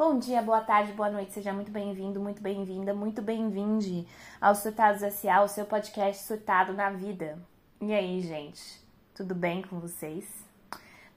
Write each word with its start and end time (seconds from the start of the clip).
Bom 0.00 0.18
dia, 0.18 0.40
boa 0.40 0.62
tarde, 0.62 0.94
boa 0.94 1.10
noite, 1.10 1.34
seja 1.34 1.52
muito 1.52 1.70
bem-vindo, 1.70 2.18
muito 2.18 2.40
bem-vinda, 2.40 2.94
muito 2.94 3.20
bem-vinde 3.20 4.08
ao 4.40 4.54
Surtados 4.54 5.02
S.A., 5.02 5.42
o 5.42 5.46
seu 5.46 5.66
podcast 5.66 6.22
surtado 6.24 6.72
na 6.72 6.88
vida. 6.88 7.38
E 7.82 7.92
aí, 7.92 8.22
gente, 8.22 8.82
tudo 9.14 9.34
bem 9.34 9.60
com 9.60 9.78
vocês? 9.78 10.24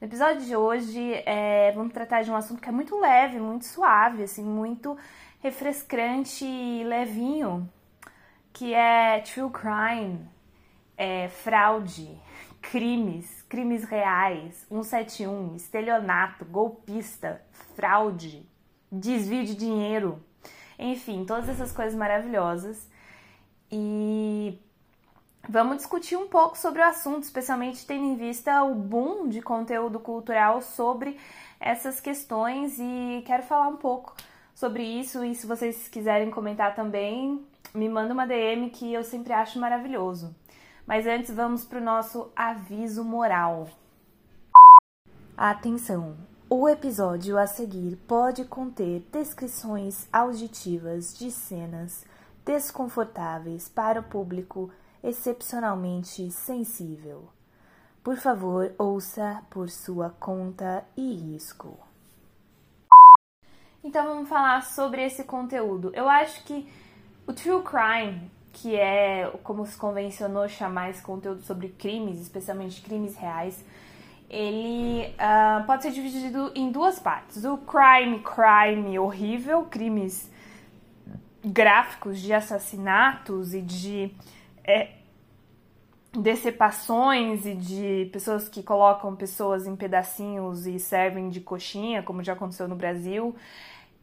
No 0.02 0.06
episódio 0.06 0.46
de 0.46 0.54
hoje, 0.54 1.14
é, 1.26 1.72
vamos 1.72 1.94
tratar 1.94 2.24
de 2.24 2.32
um 2.32 2.36
assunto 2.36 2.62
que 2.62 2.68
é 2.68 2.74
muito 2.74 3.00
leve, 3.00 3.40
muito 3.40 3.64
suave, 3.64 4.24
assim, 4.24 4.44
muito 4.44 4.98
refrescante 5.40 6.44
e 6.44 6.84
levinho, 6.84 7.72
que 8.52 8.74
é 8.74 9.22
true 9.22 9.50
crime, 9.50 10.28
é, 10.98 11.30
fraude, 11.30 12.22
crimes, 12.62 13.44
crimes 13.44 13.86
reais, 13.86 14.66
171, 14.68 15.56
estelionato, 15.56 16.44
golpista, 16.44 17.42
fraude, 17.78 18.46
desvio 18.94 19.44
de 19.44 19.56
dinheiro, 19.56 20.24
enfim, 20.78 21.26
todas 21.26 21.50
essas 21.50 21.72
coisas 21.72 21.96
maravilhosas. 21.96 22.88
E 23.72 24.60
vamos 25.50 25.78
discutir 25.78 26.16
um 26.16 26.28
pouco 26.28 26.58
sobre 26.58 26.82
o 26.82 26.86
assunto, 26.86 27.24
especialmente 27.24 27.86
tendo 27.86 28.04
em 28.06 28.16
vista 28.16 28.64
o 28.64 28.76
boom 28.76 29.28
de 29.28 29.42
conteúdo 29.42 30.00
cultural 30.00 30.62
sobre 30.62 31.18
essas 31.60 32.00
questões 32.00 32.78
e 32.78 33.24
quero 33.26 33.44
falar 33.44 33.68
um 33.68 33.78
pouco 33.78 34.16
sobre 34.54 34.84
isso 34.84 35.24
e 35.26 35.34
se 35.34 35.48
vocês 35.48 35.88
quiserem 35.88 36.30
comentar 36.30 36.76
também, 36.76 37.44
me 37.74 37.90
manda 37.90 38.14
uma 38.14 38.28
DM 38.28 38.70
que 38.70 38.94
eu 38.94 39.04
sempre 39.04 39.34
acho 39.34 39.60
maravilhoso. 39.60 40.36
Mas 40.86 41.08
antes 41.08 41.34
vamos 41.34 41.66
para 41.66 41.80
o 41.80 41.84
nosso 41.84 42.32
aviso 42.36 43.04
moral. 43.04 43.70
Atenção! 45.36 46.33
O 46.56 46.70
episódio 46.70 47.36
a 47.36 47.48
seguir 47.48 47.96
pode 48.08 48.46
conter 48.46 49.00
descrições 49.12 50.08
auditivas 50.14 51.18
de 51.18 51.32
cenas 51.32 52.06
desconfortáveis 52.46 53.68
para 53.68 54.00
o 54.00 54.04
público 54.04 54.70
excepcionalmente 55.04 56.30
sensível. 56.30 57.28
Por 58.04 58.18
favor, 58.18 58.72
ouça 58.78 59.42
por 59.50 59.68
sua 59.68 60.12
conta 60.12 60.86
e 60.96 61.16
risco. 61.16 61.76
Então 63.84 64.06
vamos 64.06 64.30
falar 64.30 64.62
sobre 64.62 65.04
esse 65.04 65.24
conteúdo. 65.24 65.90
Eu 65.96 66.08
acho 66.08 66.44
que 66.44 66.72
o 67.26 67.34
true 67.34 67.64
crime, 67.64 68.30
que 68.52 68.76
é 68.76 69.28
como 69.42 69.66
se 69.66 69.76
convencionou 69.76 70.48
chamar 70.48 70.92
esse 70.92 71.02
conteúdo 71.02 71.42
sobre 71.42 71.70
crimes, 71.70 72.22
especialmente 72.22 72.84
crimes 72.84 73.16
reais, 73.16 73.66
ele 74.34 75.14
uh, 75.14 75.64
pode 75.66 75.84
ser 75.84 75.92
dividido 75.92 76.52
em 76.56 76.72
duas 76.72 76.98
partes. 76.98 77.46
O 77.46 77.56
crime, 77.60 78.20
crime 78.20 78.98
horrível, 78.98 79.66
crimes 79.66 80.32
gráficos 81.46 82.20
de 82.20 82.34
assassinatos 82.34 83.54
e 83.54 83.62
de 83.62 84.12
é, 84.64 84.90
decepações 86.18 87.46
e 87.46 87.54
de 87.54 88.10
pessoas 88.12 88.50
que 88.50 88.64
colocam 88.64 89.16
pessoas 89.16 89.68
em 89.68 89.76
pedacinhos 89.76 90.66
e 90.66 90.80
servem 90.80 91.30
de 91.30 91.40
coxinha, 91.40 92.02
como 92.02 92.24
já 92.24 92.34
aconteceu 92.34 92.68
no 92.68 92.76
Brasil. 92.76 93.36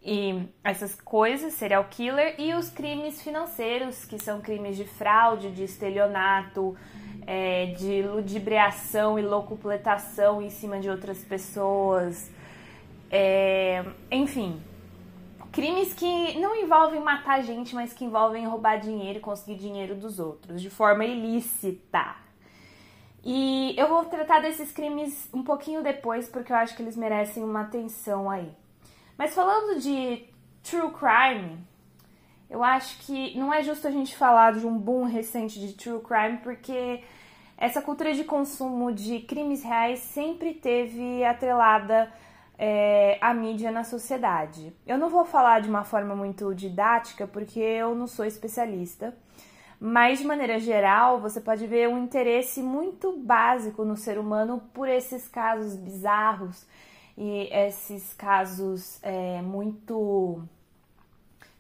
E 0.01 0.49
essas 0.63 0.95
coisas, 1.01 1.55
serial 1.55 1.87
killer, 1.91 2.37
e 2.39 2.55
os 2.55 2.71
crimes 2.71 3.21
financeiros, 3.21 4.05
que 4.05 4.19
são 4.19 4.41
crimes 4.41 4.77
de 4.77 4.85
fraude, 4.85 5.51
de 5.51 5.65
estelionato, 5.65 6.77
é, 7.27 7.67
de 7.67 8.03
ludibriação 8.03 9.19
e 9.19 9.23
locupletação 9.23 10.43
em 10.43 10.51
cima 10.51 10.79
de 10.79 10.89
outras 10.89 11.23
pessoas. 11.25 12.31
É, 13.11 13.85
enfim, 14.11 14.61
crimes 15.53 15.93
que 15.93 16.39
não 16.39 16.55
envolvem 16.55 17.01
matar 17.01 17.43
gente, 17.43 17.75
mas 17.75 17.93
que 17.93 18.05
envolvem 18.05 18.47
roubar 18.47 18.79
dinheiro 18.79 19.19
e 19.19 19.23
conseguir 19.23 19.57
dinheiro 19.57 19.95
dos 19.95 20.19
outros 20.19 20.61
de 20.61 20.71
forma 20.71 21.05
ilícita. 21.05 22.17
E 23.23 23.75
eu 23.77 23.89
vou 23.89 24.05
tratar 24.07 24.41
desses 24.41 24.73
crimes 24.73 25.29
um 25.33 25.43
pouquinho 25.43 25.83
depois, 25.83 26.29
porque 26.29 26.53
eu 26.53 26.57
acho 26.57 26.75
que 26.75 26.83
eles 26.83 26.97
merecem 26.97 27.45
uma 27.45 27.63
atenção 27.63 28.31
aí. 28.31 28.51
Mas 29.19 29.35
falando 29.35 29.79
de 29.79 30.25
true 30.63 30.91
crime, 30.93 31.59
eu 32.51 32.65
acho 32.65 32.99
que 33.07 33.39
não 33.39 33.55
é 33.55 33.63
justo 33.63 33.87
a 33.87 33.91
gente 33.91 34.17
falar 34.17 34.53
de 34.53 34.67
um 34.67 34.77
boom 34.77 35.05
recente 35.05 35.61
de 35.61 35.73
true 35.73 36.01
crime, 36.01 36.39
porque 36.39 37.01
essa 37.57 37.81
cultura 37.81 38.13
de 38.13 38.25
consumo 38.25 38.93
de 38.93 39.21
crimes 39.21 39.63
reais 39.63 40.01
sempre 40.01 40.53
teve 40.53 41.25
atrelada 41.25 42.13
é, 42.59 43.19
à 43.21 43.33
mídia 43.33 43.71
na 43.71 43.85
sociedade. 43.85 44.73
Eu 44.85 44.99
não 44.99 45.09
vou 45.09 45.25
falar 45.25 45.61
de 45.61 45.69
uma 45.69 45.85
forma 45.85 46.17
muito 46.17 46.53
didática, 46.55 47.27
porque 47.27 47.61
eu 47.61 47.95
não 47.95 48.09
sou 48.09 48.25
especialista, 48.25 49.17
mas 49.79 50.19
de 50.19 50.27
maneira 50.27 50.59
geral, 50.59 51.21
você 51.21 51.41
pode 51.41 51.67
ver 51.69 51.89
um 51.89 52.03
interesse 52.03 52.61
muito 52.61 53.17
básico 53.17 53.85
no 53.85 53.97
ser 53.97 54.19
humano 54.19 54.61
por 54.75 54.89
esses 54.89 55.29
casos 55.29 55.77
bizarros 55.77 56.67
e 57.17 57.49
esses 57.53 58.13
casos 58.13 58.99
é, 59.03 59.41
muito 59.41 60.43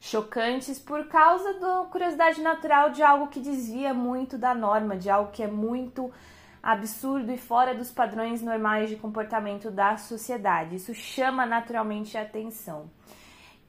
chocantes 0.00 0.78
por 0.78 1.06
causa 1.09 1.61
da 1.61 1.84
curiosidade 1.91 2.41
natural 2.41 2.91
de 2.91 3.03
algo 3.03 3.28
que 3.28 3.38
desvia 3.38 3.93
muito 3.93 4.38
da 4.38 4.55
norma, 4.55 4.97
de 4.97 5.11
algo 5.11 5.31
que 5.31 5.43
é 5.43 5.47
muito 5.47 6.11
absurdo 6.62 7.31
e 7.31 7.38
fora 7.38 7.75
dos 7.75 7.91
padrões 7.91 8.41
normais 8.41 8.89
de 8.89 8.97
comportamento 8.97 9.71
da 9.71 9.99
sociedade. 9.99 10.77
Isso 10.77 10.94
chama 10.94 11.44
naturalmente 11.44 12.16
a 12.16 12.22
atenção. 12.22 12.91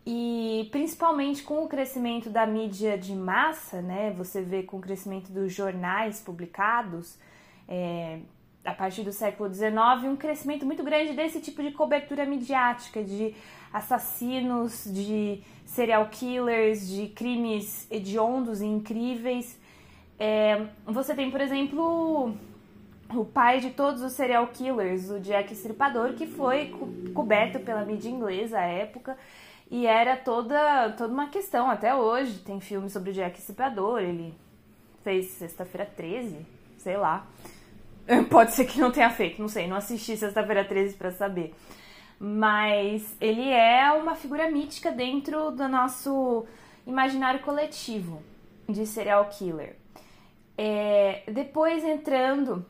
E 0.05 0.67
principalmente 0.71 1.43
com 1.43 1.63
o 1.63 1.67
crescimento 1.67 2.29
da 2.29 2.45
mídia 2.47 2.97
de 2.97 3.13
massa, 3.13 3.81
né? 3.81 4.11
Você 4.11 4.41
vê 4.41 4.63
com 4.63 4.77
o 4.77 4.81
crescimento 4.81 5.31
dos 5.31 5.53
jornais 5.53 6.19
publicados, 6.19 7.19
é, 7.67 8.19
a 8.63 8.73
partir 8.73 9.03
do 9.03 9.11
século 9.11 9.53
XIX, 9.53 9.71
um 10.05 10.15
crescimento 10.15 10.65
muito 10.65 10.83
grande 10.83 11.13
desse 11.13 11.39
tipo 11.39 11.63
de 11.63 11.71
cobertura 11.71 12.25
midiática, 12.25 13.03
de 13.03 13.33
assassinos, 13.73 14.83
de 14.85 15.41
serial 15.65 16.07
killers, 16.07 16.87
de 16.87 17.07
crimes 17.07 17.87
hediondos 17.89 18.61
e 18.61 18.65
incríveis. 18.65 19.59
É, 20.19 20.67
você 20.85 21.15
tem, 21.15 21.31
por 21.31 21.41
exemplo, 21.41 22.35
o 23.09 23.25
pai 23.25 23.59
de 23.59 23.71
todos 23.71 24.01
os 24.01 24.13
serial 24.13 24.47
killers, 24.47 25.09
o 25.09 25.19
Jack 25.19 25.53
Stripador, 25.53 26.13
que 26.13 26.27
foi 26.27 26.69
co 26.69 26.87
coberto 27.13 27.59
pela 27.59 27.83
mídia 27.83 28.09
inglesa 28.09 28.59
à 28.59 28.63
época 28.63 29.17
e 29.69 29.87
era 29.87 30.17
toda, 30.17 30.91
toda 30.97 31.13
uma 31.13 31.29
questão 31.29 31.69
até 31.69 31.95
hoje. 31.95 32.39
Tem 32.39 32.59
filme 32.59 32.89
sobre 32.89 33.11
o 33.11 33.13
Jack 33.13 33.39
Stripador, 33.39 33.99
ele 33.99 34.33
fez 35.03 35.27
Sexta-feira 35.31 35.85
13, 35.85 36.45
sei 36.77 36.97
lá. 36.97 37.25
Pode 38.29 38.51
ser 38.51 38.65
que 38.65 38.79
não 38.79 38.91
tenha 38.91 39.09
feito, 39.09 39.41
não 39.41 39.47
sei, 39.47 39.67
não 39.67 39.77
assisti 39.77 40.17
Sexta-feira 40.17 40.63
13 40.63 40.95
para 40.95 41.11
saber. 41.11 41.53
Mas 42.19 43.15
ele 43.19 43.49
é 43.49 43.91
uma 43.93 44.15
figura 44.15 44.49
mítica 44.49 44.91
dentro 44.91 45.51
do 45.51 45.67
nosso 45.67 46.45
imaginário 46.85 47.39
coletivo 47.41 48.21
de 48.69 48.85
serial 48.85 49.25
killer. 49.29 49.75
É, 50.57 51.23
depois 51.31 51.83
entrando 51.83 52.65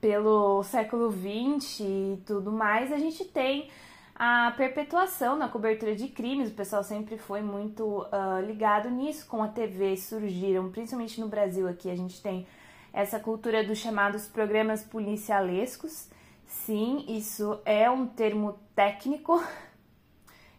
pelo 0.00 0.62
século 0.62 1.10
XX 1.10 1.80
e 1.80 2.22
tudo 2.26 2.52
mais, 2.52 2.92
a 2.92 2.98
gente 2.98 3.24
tem 3.24 3.68
a 4.14 4.52
perpetuação 4.56 5.36
na 5.36 5.48
cobertura 5.48 5.96
de 5.96 6.06
crimes. 6.06 6.50
O 6.50 6.54
pessoal 6.54 6.84
sempre 6.84 7.18
foi 7.18 7.42
muito 7.42 8.02
uh, 8.02 8.40
ligado 8.46 8.88
nisso. 8.88 9.26
Com 9.26 9.42
a 9.42 9.48
TV 9.48 9.96
surgiram, 9.96 10.70
principalmente 10.70 11.20
no 11.20 11.26
Brasil 11.26 11.66
aqui, 11.66 11.90
a 11.90 11.96
gente 11.96 12.22
tem 12.22 12.46
essa 12.94 13.18
cultura 13.18 13.64
dos 13.64 13.78
chamados 13.78 14.28
programas 14.28 14.84
policialescos. 14.84 16.08
Sim, 16.46 17.04
isso 17.08 17.60
é 17.64 17.90
um 17.90 18.06
termo 18.06 18.56
técnico. 18.74 19.42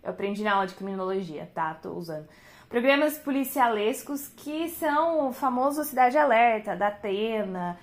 Eu 0.03 0.11
aprendi 0.11 0.43
na 0.43 0.53
aula 0.53 0.67
de 0.67 0.75
criminologia, 0.75 1.49
tá? 1.55 1.73
Tô 1.73 1.93
usando. 1.93 2.27
Programas 2.67 3.17
policialescos 3.17 4.27
que 4.27 4.67
são 4.67 5.29
o 5.29 5.33
famoso 5.33 5.85
Cidade 5.85 6.17
Alerta, 6.17 6.75
da 6.75 6.87
Atena, 6.87 7.79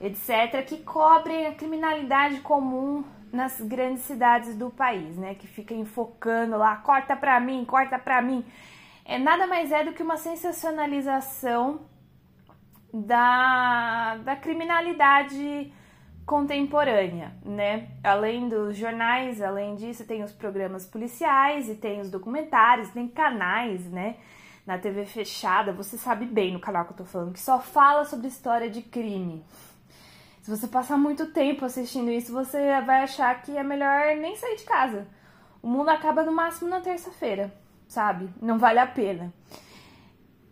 etc., 0.00 0.64
que 0.64 0.84
cobrem 0.84 1.48
a 1.48 1.54
criminalidade 1.54 2.40
comum 2.40 3.02
nas 3.32 3.60
grandes 3.60 4.04
cidades 4.04 4.54
do 4.54 4.70
país, 4.70 5.16
né? 5.16 5.34
Que 5.34 5.48
fica 5.48 5.74
enfocando 5.74 6.56
lá, 6.56 6.76
corta 6.76 7.16
pra 7.16 7.40
mim, 7.40 7.64
corta 7.64 7.98
pra 7.98 8.22
mim. 8.22 8.44
É 9.04 9.18
nada 9.18 9.48
mais 9.48 9.72
é 9.72 9.82
do 9.82 9.92
que 9.92 10.02
uma 10.02 10.16
sensacionalização 10.16 11.80
da, 13.04 14.16
da 14.24 14.36
criminalidade 14.36 15.72
contemporânea, 16.24 17.32
né? 17.44 17.88
Além 18.02 18.48
dos 18.48 18.76
jornais, 18.76 19.40
além 19.40 19.76
disso, 19.76 20.06
tem 20.06 20.22
os 20.22 20.32
programas 20.32 20.86
policiais 20.86 21.68
e 21.68 21.74
tem 21.74 22.00
os 22.00 22.10
documentários, 22.10 22.90
tem 22.90 23.06
canais, 23.06 23.84
né? 23.90 24.16
Na 24.66 24.78
TV 24.78 25.04
fechada, 25.04 25.72
você 25.72 25.96
sabe 25.96 26.26
bem 26.26 26.52
no 26.52 26.58
canal 26.58 26.84
que 26.84 26.92
eu 26.92 26.96
tô 26.96 27.04
falando, 27.04 27.32
que 27.32 27.40
só 27.40 27.60
fala 27.60 28.04
sobre 28.04 28.26
história 28.26 28.68
de 28.68 28.82
crime. 28.82 29.44
Se 30.42 30.50
você 30.50 30.66
passar 30.66 30.96
muito 30.96 31.32
tempo 31.32 31.64
assistindo 31.64 32.10
isso, 32.10 32.32
você 32.32 32.80
vai 32.80 33.02
achar 33.02 33.42
que 33.42 33.56
é 33.56 33.62
melhor 33.62 34.16
nem 34.16 34.34
sair 34.36 34.56
de 34.56 34.64
casa. 34.64 35.06
o 35.62 35.68
mundo 35.68 35.88
acaba 35.88 36.22
no 36.24 36.32
máximo 36.32 36.70
na 36.70 36.80
terça-feira, 36.80 37.52
sabe? 37.88 38.28
Não 38.40 38.58
vale 38.58 38.78
a 38.78 38.86
pena. 38.86 39.32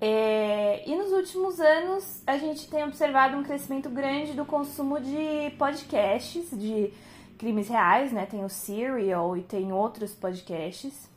É, 0.01 0.89
e 0.89 0.97
nos 0.97 1.13
últimos 1.13 1.61
anos 1.61 2.23
a 2.27 2.37
gente 2.37 2.69
tem 2.69 2.85
observado 2.85 3.37
um 3.37 3.43
crescimento 3.43 3.89
grande 3.89 4.35
do 4.35 4.45
consumo 4.45 5.01
de 5.01 5.51
podcasts, 5.57 6.51
de 6.51 6.93
crimes 7.39 7.69
reais, 7.69 8.13
né? 8.13 8.27
Tem 8.27 8.45
o 8.45 8.49
Serial 8.49 9.37
e 9.37 9.43
tem 9.43 9.73
outros 9.73 10.13
podcasts. 10.15 11.09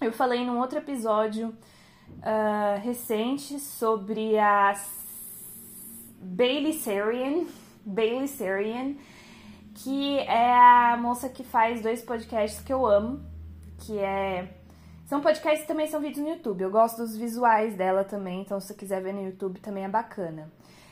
Eu 0.00 0.12
falei 0.12 0.44
num 0.44 0.58
outro 0.58 0.78
episódio 0.78 1.48
uh, 1.48 2.80
recente 2.82 3.58
sobre 3.58 4.38
a 4.38 4.74
Bailey 6.20 6.72
Sarian, 6.72 7.46
Bailey 7.84 8.28
Sarian, 8.28 8.94
que 9.74 10.18
é 10.18 10.54
a 10.54 10.96
moça 10.96 11.28
que 11.28 11.44
faz 11.44 11.80
dois 11.82 12.02
podcasts 12.02 12.62
que 12.62 12.72
eu 12.72 12.86
amo, 12.86 13.20
que 13.78 13.98
é 13.98 14.59
são 15.10 15.20
podcasts 15.20 15.66
também 15.66 15.88
são 15.88 16.00
vídeos 16.00 16.24
no 16.24 16.32
YouTube. 16.32 16.62
Eu 16.62 16.70
gosto 16.70 16.98
dos 16.98 17.16
visuais 17.16 17.74
dela 17.74 18.04
também, 18.04 18.42
então 18.42 18.60
se 18.60 18.68
você 18.68 18.74
quiser 18.74 19.02
ver 19.02 19.12
no 19.12 19.24
YouTube 19.24 19.58
também 19.58 19.82
é 19.82 19.88
bacana. 19.88 20.48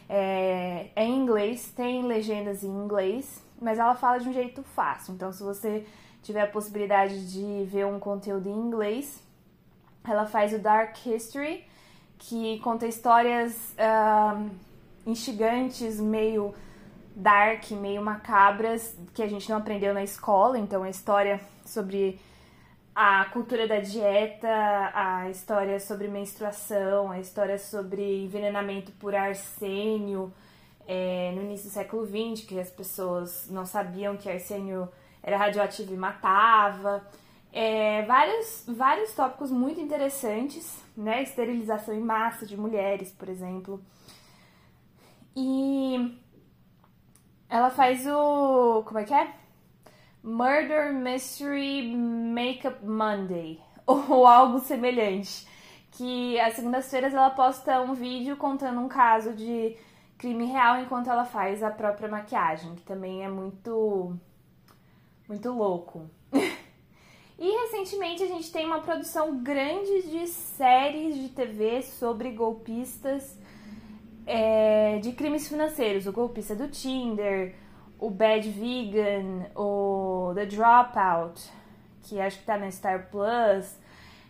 É, 0.09 0.88
é 0.97 1.05
em 1.05 1.20
inglês, 1.20 1.70
tem 1.70 2.03
legendas 2.03 2.65
em 2.65 2.69
inglês, 2.69 3.41
mas 3.62 3.79
ela 3.79 3.94
fala 3.94 4.19
de 4.19 4.29
um 4.29 4.32
jeito 4.32 4.61
fácil. 4.75 5.15
Então 5.15 5.32
se 5.32 5.41
você 5.41 5.87
tiver 6.20 6.41
a 6.41 6.47
possibilidade 6.49 7.31
de 7.31 7.65
ver 7.67 7.87
um 7.87 8.00
conteúdo 8.00 8.49
em 8.49 8.59
inglês, 8.59 9.23
ela 10.03 10.26
faz 10.26 10.53
o 10.53 10.59
Dark 10.59 10.97
History, 11.06 11.65
que 12.19 12.59
conta 12.59 12.88
histórias 12.88 13.73
uh, 13.79 14.50
instigantes, 15.06 16.00
meio 16.00 16.53
dark, 17.15 17.70
meio 17.70 18.03
macabras, 18.03 18.99
que 19.15 19.23
a 19.23 19.29
gente 19.29 19.49
não 19.49 19.59
aprendeu 19.59 19.94
na 19.94 20.03
escola. 20.03 20.59
Então 20.59 20.85
é 20.85 20.91
história 20.91 21.41
sobre 21.65 22.19
a 23.00 23.26
cultura 23.26 23.68
da 23.68 23.78
dieta, 23.78 24.48
a 24.92 25.30
história 25.30 25.78
sobre 25.78 26.08
menstruação, 26.08 27.12
a 27.12 27.20
história 27.20 27.56
sobre 27.56 28.24
envenenamento 28.24 28.90
por 28.90 29.14
arsênio 29.14 30.34
é, 30.84 31.30
no 31.32 31.42
início 31.42 31.68
do 31.68 31.72
século 31.72 32.04
XX, 32.04 32.44
que 32.44 32.58
as 32.58 32.68
pessoas 32.70 33.48
não 33.48 33.64
sabiam 33.64 34.16
que 34.16 34.28
arsênio 34.28 34.88
era 35.22 35.36
radioativo 35.36 35.94
e 35.94 35.96
matava. 35.96 37.06
É, 37.52 38.02
vários, 38.02 38.64
vários 38.66 39.12
tópicos 39.12 39.52
muito 39.52 39.80
interessantes, 39.80 40.82
né? 40.96 41.22
Esterilização 41.22 41.94
em 41.94 42.00
massa 42.00 42.44
de 42.44 42.56
mulheres, 42.56 43.12
por 43.12 43.28
exemplo. 43.28 43.80
E 45.36 46.18
ela 47.48 47.70
faz 47.70 48.04
o. 48.08 48.82
Como 48.84 48.98
é 48.98 49.04
que 49.04 49.14
é? 49.14 49.32
Murder 50.28 50.92
Mystery 50.92 51.90
Makeup 51.96 52.84
Monday 52.84 53.58
ou 53.86 54.26
algo 54.26 54.58
semelhante. 54.60 55.46
Que 55.92 56.38
às 56.38 56.54
segundas-feiras 56.54 57.14
ela 57.14 57.30
posta 57.30 57.80
um 57.80 57.94
vídeo 57.94 58.36
contando 58.36 58.78
um 58.78 58.88
caso 58.88 59.32
de 59.32 59.75
crime 60.19 60.44
real 60.44 60.80
enquanto 60.82 61.08
ela 61.08 61.25
faz 61.25 61.62
a 61.62 61.70
própria 61.70 62.08
maquiagem, 62.08 62.75
que 62.75 62.82
também 62.82 63.25
é 63.25 63.28
muito 63.28 64.14
muito 65.26 65.50
louco. 65.50 66.10
e 67.38 67.50
recentemente 67.62 68.22
a 68.22 68.26
gente 68.26 68.52
tem 68.52 68.66
uma 68.66 68.81
produção 68.81 69.42
grande 69.42 70.02
de 70.10 70.26
séries 70.26 71.16
de 71.16 71.31
TV 71.31 71.82
sobre 71.82 72.32
golpistas 72.32 73.38
é, 74.26 74.98
de 74.98 75.12
crimes 75.12 75.48
financeiros, 75.48 76.06
o 76.06 76.12
golpista 76.12 76.54
do 76.54 76.69
Tinder, 76.69 77.54
o 77.98 78.10
Bad 78.10 78.48
Vegan, 78.50 79.46
o 79.56 80.32
The 80.34 80.46
Dropout, 80.46 81.50
que 82.02 82.20
acho 82.20 82.38
que 82.38 82.44
tá 82.44 82.56
na 82.56 82.70
Star 82.70 83.08
Plus, 83.10 83.76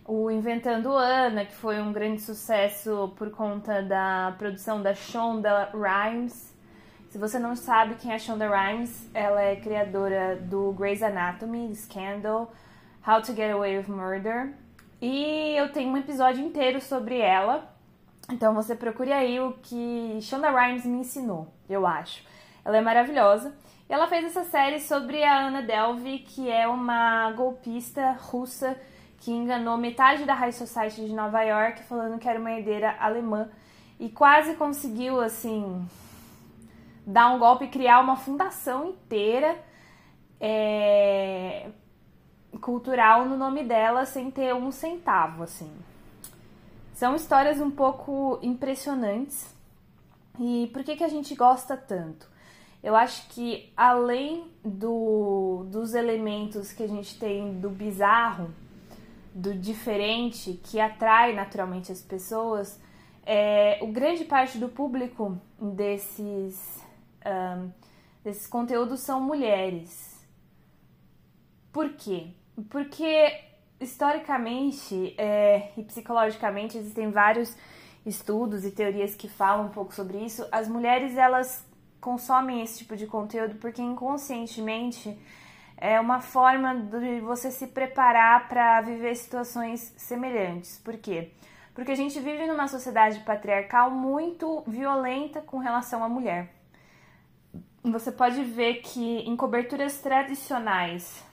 o 0.05 0.31
Inventando 0.31 0.91
Ana, 0.91 1.45
que 1.45 1.53
foi 1.53 1.79
um 1.79 1.93
grande 1.93 2.21
sucesso 2.21 3.13
por 3.15 3.29
conta 3.29 3.83
da 3.83 4.33
produção 4.37 4.81
da 4.81 4.95
Shonda 4.95 5.69
Rhimes. 5.71 6.51
Se 7.09 7.17
você 7.17 7.37
não 7.37 7.55
sabe 7.55 7.95
quem 7.95 8.11
é 8.11 8.15
a 8.15 8.19
Shonda 8.19 8.49
Rhimes, 8.49 9.07
ela 9.13 9.41
é 9.41 9.55
criadora 9.55 10.35
do 10.35 10.71
Grey's 10.73 11.03
Anatomy, 11.03 11.73
Scandal, 11.75 12.51
How 13.07 13.21
to 13.21 13.33
Get 13.33 13.51
Away 13.51 13.77
with 13.77 13.87
Murder. 13.87 14.53
E 15.01 15.55
eu 15.55 15.71
tenho 15.71 15.91
um 15.91 15.97
episódio 15.97 16.43
inteiro 16.43 16.81
sobre 16.81 17.19
ela. 17.19 17.71
Então 18.31 18.53
você 18.53 18.75
procure 18.75 19.11
aí 19.11 19.39
o 19.39 19.53
que 19.61 20.19
Shonda 20.21 20.49
Rhimes 20.49 20.85
me 20.85 20.99
ensinou, 20.99 21.47
eu 21.69 21.85
acho. 21.85 22.28
Ela 22.69 22.77
é 22.77 22.81
maravilhosa. 22.81 23.51
E 23.89 23.93
ela 23.93 24.07
fez 24.07 24.25
essa 24.25 24.43
série 24.43 24.79
sobre 24.79 25.23
a 25.23 25.47
Anna 25.47 25.63
Delvey, 25.63 26.19
que 26.19 26.51
é 26.51 26.67
uma 26.67 27.31
golpista 27.31 28.11
russa 28.11 28.79
que 29.17 29.31
enganou 29.31 29.75
metade 29.75 30.23
da 30.23 30.35
High 30.35 30.51
Society 30.51 31.07
de 31.07 31.13
Nova 31.13 31.41
York, 31.41 31.81
falando 31.85 32.19
que 32.19 32.29
era 32.29 32.39
uma 32.39 32.51
herdeira 32.51 32.95
alemã. 32.99 33.49
E 33.99 34.07
quase 34.07 34.53
conseguiu, 34.53 35.19
assim, 35.19 35.83
dar 37.07 37.31
um 37.31 37.39
golpe 37.39 37.65
e 37.65 37.69
criar 37.69 38.01
uma 38.01 38.15
fundação 38.15 38.89
inteira 38.89 39.57
é, 40.39 41.71
cultural 42.61 43.25
no 43.25 43.35
nome 43.35 43.63
dela 43.63 44.05
sem 44.05 44.29
ter 44.29 44.53
um 44.53 44.71
centavo, 44.71 45.41
assim. 45.41 45.75
São 46.93 47.15
histórias 47.15 47.59
um 47.59 47.71
pouco 47.71 48.37
impressionantes. 48.43 49.51
E 50.39 50.69
por 50.71 50.83
que, 50.83 50.95
que 50.95 51.03
a 51.03 51.09
gente 51.09 51.33
gosta 51.33 51.75
tanto? 51.75 52.37
Eu 52.81 52.95
acho 52.95 53.27
que 53.29 53.71
além 53.75 54.49
do, 54.63 55.65
dos 55.69 55.93
elementos 55.93 56.71
que 56.71 56.83
a 56.83 56.87
gente 56.87 57.19
tem 57.19 57.59
do 57.59 57.69
bizarro, 57.69 58.53
do 59.33 59.53
diferente, 59.53 60.59
que 60.63 60.79
atrai 60.79 61.33
naturalmente 61.33 61.91
as 61.91 62.01
pessoas, 62.01 62.79
é, 63.25 63.77
o 63.81 63.87
grande 63.87 64.23
parte 64.23 64.57
do 64.57 64.69
público 64.69 65.37
desses, 65.61 66.81
um, 67.25 67.69
desses 68.23 68.47
conteúdos 68.47 69.01
são 69.01 69.19
mulheres. 69.21 70.25
Por 71.71 71.93
quê? 71.93 72.27
Porque 72.69 73.43
historicamente 73.79 75.13
é, 75.17 75.71
e 75.77 75.83
psicologicamente 75.83 76.77
existem 76.77 77.11
vários 77.11 77.55
estudos 78.05 78.65
e 78.65 78.71
teorias 78.71 79.15
que 79.15 79.27
falam 79.27 79.67
um 79.67 79.69
pouco 79.69 79.93
sobre 79.93 80.17
isso. 80.19 80.45
As 80.51 80.67
mulheres 80.67 81.15
elas 81.15 81.63
consomem 81.99 82.61
esse 82.61 82.79
tipo 82.79 82.95
de 82.95 83.05
conteúdo 83.07 83.55
porque 83.55 83.81
inconscientemente 83.81 85.17
é 85.77 85.99
uma 85.99 86.19
forma 86.19 86.75
de 86.75 87.21
você 87.21 87.51
se 87.51 87.67
preparar 87.67 88.49
para 88.49 88.81
viver 88.81 89.15
situações 89.15 89.93
semelhantes. 89.95 90.79
Por 90.83 90.97
quê? 90.97 91.31
Porque 91.73 91.91
a 91.91 91.95
gente 91.95 92.19
vive 92.19 92.45
numa 92.45 92.67
sociedade 92.67 93.19
patriarcal 93.21 93.89
muito 93.89 94.61
violenta 94.67 95.41
com 95.41 95.57
relação 95.59 96.03
à 96.03 96.09
mulher. 96.09 96.53
Você 97.81 98.11
pode 98.11 98.43
ver 98.43 98.81
que 98.81 99.19
em 99.19 99.35
coberturas 99.37 100.01
tradicionais 100.01 101.23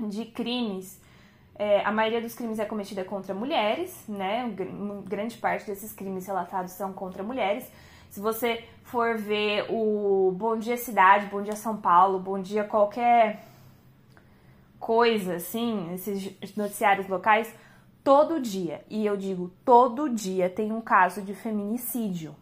de 0.00 0.26
crimes, 0.26 1.00
é, 1.56 1.84
a 1.84 1.90
maioria 1.90 2.20
dos 2.20 2.34
crimes 2.34 2.60
é 2.60 2.64
cometida 2.64 3.02
contra 3.04 3.34
mulheres, 3.34 4.04
né? 4.06 4.48
Grande 5.04 5.36
parte 5.38 5.66
desses 5.66 5.92
crimes 5.92 6.26
relatados 6.26 6.72
são 6.72 6.92
contra 6.92 7.24
mulheres. 7.24 7.68
Se 8.10 8.20
você 8.20 8.64
for 8.84 9.16
ver 9.16 9.66
o 9.70 10.32
Bom 10.36 10.56
Dia 10.56 10.76
Cidade, 10.76 11.26
Bom 11.26 11.42
Dia 11.42 11.56
São 11.56 11.76
Paulo, 11.76 12.18
Bom 12.18 12.40
Dia 12.40 12.64
qualquer 12.64 13.44
coisa 14.78 15.36
assim, 15.36 15.92
esses 15.92 16.56
noticiários 16.56 17.08
locais, 17.08 17.52
todo 18.04 18.40
dia, 18.40 18.84
e 18.88 19.04
eu 19.04 19.16
digo 19.16 19.50
todo 19.64 20.08
dia, 20.08 20.48
tem 20.48 20.70
um 20.72 20.80
caso 20.80 21.22
de 21.22 21.34
feminicídio. 21.34 22.34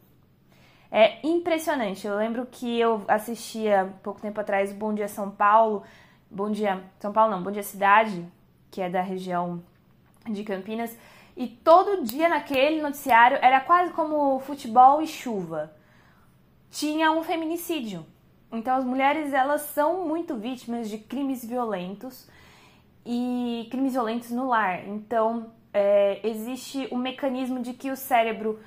É 0.92 1.26
impressionante. 1.26 2.06
Eu 2.06 2.16
lembro 2.16 2.46
que 2.46 2.78
eu 2.78 3.02
assistia 3.08 3.92
pouco 4.02 4.20
tempo 4.20 4.40
atrás 4.40 4.72
Bom 4.72 4.94
Dia 4.94 5.08
São 5.08 5.30
Paulo, 5.30 5.82
Bom 6.30 6.50
Dia 6.50 6.84
São 7.00 7.12
Paulo 7.12 7.32
não, 7.32 7.42
Bom 7.42 7.50
Dia 7.50 7.62
Cidade, 7.62 8.24
que 8.70 8.80
é 8.80 8.88
da 8.88 9.00
região 9.00 9.60
de 10.30 10.44
Campinas, 10.44 10.96
e 11.36 11.48
todo 11.48 12.04
dia 12.04 12.28
naquele 12.28 12.80
noticiário 12.80 13.38
era 13.42 13.60
quase 13.60 13.92
como 13.92 14.38
futebol 14.40 15.02
e 15.02 15.06
chuva. 15.06 15.74
Tinha 16.70 17.10
um 17.10 17.22
feminicídio. 17.22 18.06
Então 18.52 18.76
as 18.76 18.84
mulheres 18.84 19.32
elas 19.32 19.62
são 19.62 20.06
muito 20.06 20.36
vítimas 20.36 20.88
de 20.88 20.98
crimes 20.98 21.44
violentos 21.44 22.28
e 23.04 23.66
crimes 23.70 23.94
violentos 23.94 24.30
no 24.30 24.46
lar. 24.48 24.86
Então 24.86 25.52
é, 25.72 26.20
existe 26.22 26.86
o 26.90 26.94
um 26.94 26.98
mecanismo 26.98 27.60
de 27.60 27.72
que 27.72 27.90
o 27.90 27.96
cérebro 27.96 28.60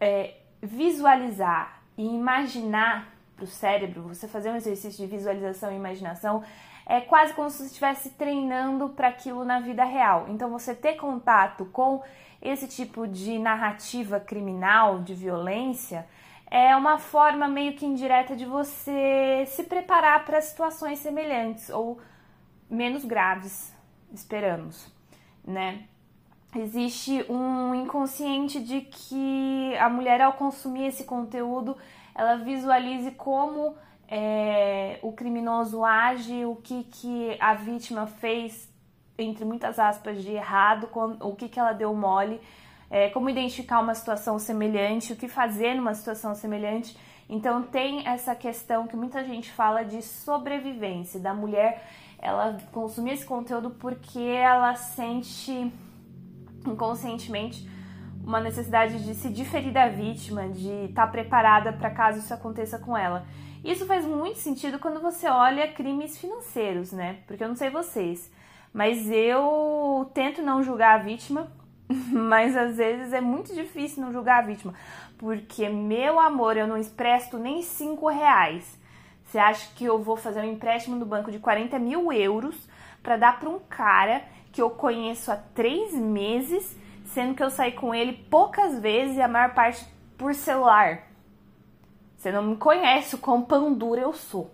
é, 0.00 0.36
visualizar 0.62 1.82
e 1.98 2.06
imaginar 2.06 3.12
para 3.34 3.44
o 3.44 3.48
cérebro, 3.48 4.02
você 4.02 4.28
fazer 4.28 4.50
um 4.50 4.56
exercício 4.56 5.04
de 5.04 5.10
visualização 5.10 5.72
e 5.72 5.76
imaginação 5.76 6.44
é 6.90 7.00
quase 7.00 7.32
como 7.34 7.48
se 7.48 7.58
você 7.58 7.66
estivesse 7.66 8.10
treinando 8.10 8.88
para 8.88 9.06
aquilo 9.06 9.44
na 9.44 9.60
vida 9.60 9.84
real. 9.84 10.26
Então, 10.28 10.50
você 10.50 10.74
ter 10.74 10.94
contato 10.94 11.64
com 11.66 12.02
esse 12.42 12.66
tipo 12.66 13.06
de 13.06 13.38
narrativa 13.38 14.18
criminal, 14.18 14.98
de 14.98 15.14
violência, 15.14 16.04
é 16.50 16.74
uma 16.74 16.98
forma 16.98 17.46
meio 17.46 17.74
que 17.74 17.86
indireta 17.86 18.34
de 18.34 18.44
você 18.44 19.44
se 19.46 19.62
preparar 19.62 20.24
para 20.24 20.40
situações 20.40 20.98
semelhantes 20.98 21.70
ou 21.70 22.00
menos 22.68 23.04
graves, 23.04 23.72
esperamos, 24.12 24.92
né? 25.44 25.84
Existe 26.56 27.24
um 27.30 27.72
inconsciente 27.72 28.58
de 28.58 28.80
que 28.80 29.76
a 29.78 29.88
mulher, 29.88 30.20
ao 30.20 30.32
consumir 30.32 30.88
esse 30.88 31.04
conteúdo, 31.04 31.76
ela 32.16 32.34
visualize 32.38 33.12
como 33.12 33.76
é, 34.08 34.59
o 35.10 35.12
criminoso 35.12 35.84
age, 35.84 36.44
o 36.44 36.56
que, 36.56 36.84
que 36.84 37.36
a 37.40 37.54
vítima 37.54 38.06
fez, 38.06 38.72
entre 39.18 39.44
muitas 39.44 39.78
aspas, 39.78 40.22
de 40.22 40.32
errado, 40.32 40.88
o 41.20 41.34
que, 41.34 41.48
que 41.48 41.58
ela 41.58 41.72
deu 41.72 41.94
mole, 41.94 42.40
é, 42.88 43.08
como 43.10 43.28
identificar 43.28 43.80
uma 43.80 43.94
situação 43.94 44.38
semelhante, 44.38 45.12
o 45.12 45.16
que 45.16 45.28
fazer 45.28 45.74
numa 45.74 45.94
situação 45.94 46.34
semelhante. 46.34 46.96
Então 47.28 47.62
tem 47.62 48.06
essa 48.06 48.34
questão 48.34 48.86
que 48.86 48.96
muita 48.96 49.24
gente 49.24 49.50
fala 49.52 49.84
de 49.84 50.02
sobrevivência, 50.02 51.20
da 51.20 51.34
mulher 51.34 51.84
ela 52.18 52.58
consumir 52.70 53.12
esse 53.12 53.24
conteúdo 53.24 53.70
porque 53.70 54.18
ela 54.18 54.74
sente 54.74 55.72
inconscientemente 56.66 57.68
uma 58.22 58.40
necessidade 58.40 59.02
de 59.02 59.14
se 59.14 59.30
diferir 59.30 59.72
da 59.72 59.88
vítima, 59.88 60.48
de 60.48 60.68
estar 60.86 61.06
tá 61.06 61.10
preparada 61.10 61.72
para 61.72 61.90
caso 61.90 62.18
isso 62.18 62.34
aconteça 62.34 62.78
com 62.78 62.96
ela. 62.96 63.24
Isso 63.64 63.84
faz 63.86 64.06
muito 64.06 64.38
sentido 64.38 64.78
quando 64.78 65.00
você 65.00 65.28
olha 65.28 65.70
crimes 65.72 66.16
financeiros, 66.16 66.92
né? 66.92 67.18
Porque 67.26 67.44
eu 67.44 67.48
não 67.48 67.56
sei 67.56 67.68
vocês, 67.68 68.30
mas 68.72 69.10
eu 69.10 70.10
tento 70.14 70.40
não 70.40 70.62
julgar 70.62 70.98
a 70.98 71.02
vítima, 71.02 71.52
mas 71.88 72.56
às 72.56 72.76
vezes 72.78 73.12
é 73.12 73.20
muito 73.20 73.54
difícil 73.54 74.02
não 74.02 74.12
julgar 74.12 74.38
a 74.38 74.46
vítima, 74.46 74.74
porque 75.18 75.68
meu 75.68 76.18
amor, 76.18 76.56
eu 76.56 76.66
não 76.66 76.78
empresto 76.78 77.38
nem 77.38 77.62
cinco 77.62 78.08
reais. 78.08 78.78
Você 79.24 79.38
acha 79.38 79.68
que 79.74 79.84
eu 79.84 80.02
vou 80.02 80.16
fazer 80.16 80.40
um 80.40 80.52
empréstimo 80.52 80.96
no 80.96 81.06
banco 81.06 81.30
de 81.30 81.38
40 81.38 81.78
mil 81.78 82.12
euros 82.12 82.56
para 83.02 83.16
dar 83.16 83.38
para 83.38 83.48
um 83.48 83.58
cara 83.58 84.22
que 84.50 84.60
eu 84.60 84.70
conheço 84.70 85.30
há 85.30 85.36
três 85.36 85.94
meses, 85.94 86.76
sendo 87.04 87.34
que 87.34 87.42
eu 87.42 87.50
saí 87.50 87.72
com 87.72 87.94
ele 87.94 88.12
poucas 88.12 88.80
vezes 88.80 89.18
e 89.18 89.22
a 89.22 89.28
maior 89.28 89.54
parte 89.54 89.86
por 90.18 90.34
celular? 90.34 91.09
Você 92.20 92.30
não 92.30 92.42
me 92.42 92.56
conhece 92.58 93.14
o 93.14 93.18
quão 93.18 93.40
pão 93.40 93.74
eu 93.96 94.12
sou, 94.12 94.50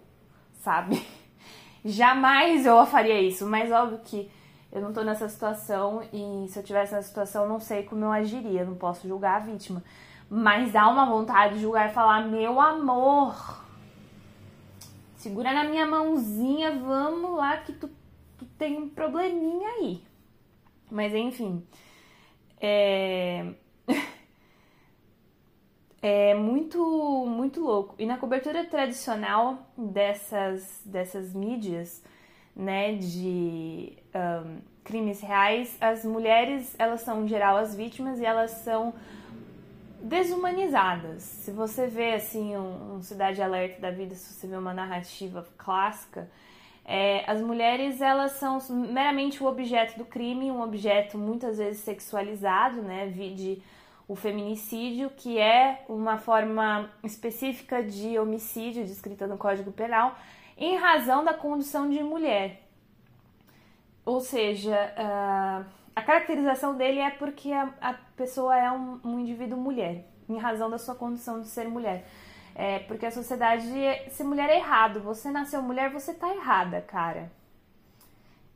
sabe? 0.61 1.05
Jamais 1.85 2.65
eu 2.65 2.87
faria 2.87 3.21
isso, 3.21 3.45
mas 3.45 3.73
óbvio 3.73 3.99
que 4.05 4.31
eu 4.71 4.81
não 4.81 4.93
tô 4.93 5.03
nessa 5.03 5.29
situação 5.29 6.01
e 6.13 6.47
se 6.49 6.57
eu 6.57 6.63
tivesse 6.63 6.95
nessa 6.95 7.09
situação 7.09 7.49
não 7.49 7.59
sei 7.59 7.83
como 7.83 8.05
eu 8.05 8.13
agiria, 8.13 8.65
não 8.65 8.77
posso 8.77 9.09
julgar 9.09 9.41
a 9.41 9.45
vítima. 9.45 9.83
Mas 10.31 10.71
dá 10.71 10.89
uma 10.89 11.07
vontade 11.07 11.55
de 11.55 11.63
julgar 11.63 11.91
e 11.91 11.93
falar: 11.93 12.25
meu 12.29 12.61
amor, 12.61 13.65
segura 15.17 15.53
na 15.53 15.65
minha 15.65 15.85
mãozinha, 15.85 16.71
vamos 16.71 17.37
lá 17.37 17.57
que 17.57 17.73
tu, 17.73 17.91
tu 18.39 18.45
tem 18.57 18.79
um 18.79 18.89
probleminha 18.89 19.69
aí. 19.71 20.05
Mas 20.89 21.13
enfim, 21.13 21.67
é. 22.61 23.55
É 26.03 26.35
muito, 26.35 27.27
muito 27.27 27.61
louco. 27.61 27.95
E 27.99 28.07
na 28.07 28.17
cobertura 28.17 28.65
tradicional 28.65 29.59
dessas, 29.77 30.81
dessas 30.85 31.35
mídias, 31.35 32.03
né, 32.55 32.95
de 32.95 33.93
um, 34.15 34.59
crimes 34.85 35.21
reais, 35.21 35.77
as 35.81 36.05
mulheres, 36.05 36.75
elas 36.79 37.01
são, 37.01 37.25
em 37.25 37.29
geral, 37.29 37.57
as 37.57 37.75
vítimas 37.75 38.21
e 38.21 38.25
elas 38.25 38.51
são 38.51 38.95
desumanizadas. 40.01 41.23
Se 41.23 41.51
você 41.51 41.87
vê, 41.87 42.15
assim, 42.15 42.57
um, 42.57 42.97
um 42.97 43.03
Cidade 43.03 43.43
Alerta 43.43 43.81
da 43.81 43.91
vida, 43.91 44.15
se 44.15 44.33
você 44.33 44.47
vê 44.47 44.57
uma 44.57 44.73
narrativa 44.73 45.47
clássica, 45.59 46.31
é, 46.85 47.29
as 47.29 47.41
mulheres, 47.41 48.01
elas 48.01 48.33
são 48.33 48.61
meramente 48.71 49.43
o 49.43 49.47
objeto 49.47 49.99
do 49.99 50.05
crime, 50.05 50.53
um 50.53 50.63
objeto 50.63 51.19
muitas 51.19 51.59
vezes 51.59 51.81
sexualizado, 51.81 52.81
né, 52.81 53.09
de 53.09 53.61
o 54.09 54.15
feminicídio, 54.15 55.11
que 55.11 55.39
é 55.39 55.85
uma 55.89 56.19
forma 56.19 56.91
específica 57.03 57.83
de 57.83 58.19
homicídio 58.19 58.85
descrita 58.85 59.27
no 59.27 59.37
Código 59.37 59.73
Penal, 59.73 60.17
em 60.57 60.77
razão 60.77 61.25
da 61.25 61.35
condição 61.35 61.91
de 61.91 62.03
mulher. 62.03 62.63
Ou 64.05 64.21
seja, 64.21 64.77
uh, 64.97 65.67
a 65.95 66.03
caracterização 66.03 66.77
dele 66.77 67.01
é 67.01 67.11
porque 67.11 67.53
a, 67.53 67.95
pessoa 68.17 68.57
é 68.57 68.71
um, 68.71 69.01
um, 69.05 69.19
indivíduo 69.19 69.59
mulher, 69.59 70.07
em 70.29 70.39
razão 70.39 70.71
da 70.71 70.79
sua 70.79 70.95
condição 70.95 71.41
de 71.41 71.49
ser 71.49 71.69
mulher. 71.69 72.07
É, 72.55 72.79
porque 72.81 73.05
a 73.05 73.11
sociedade, 73.11 73.69
ser 74.11 74.25
mulher 74.25 74.49
é 74.49 74.57
errado. 74.57 75.01
Você 75.01 75.31
nasceu 75.31 75.61
mulher, 75.61 75.91
você 75.91 76.15
tá 76.15 76.35
errada, 76.35 76.81
cara. 76.81 77.31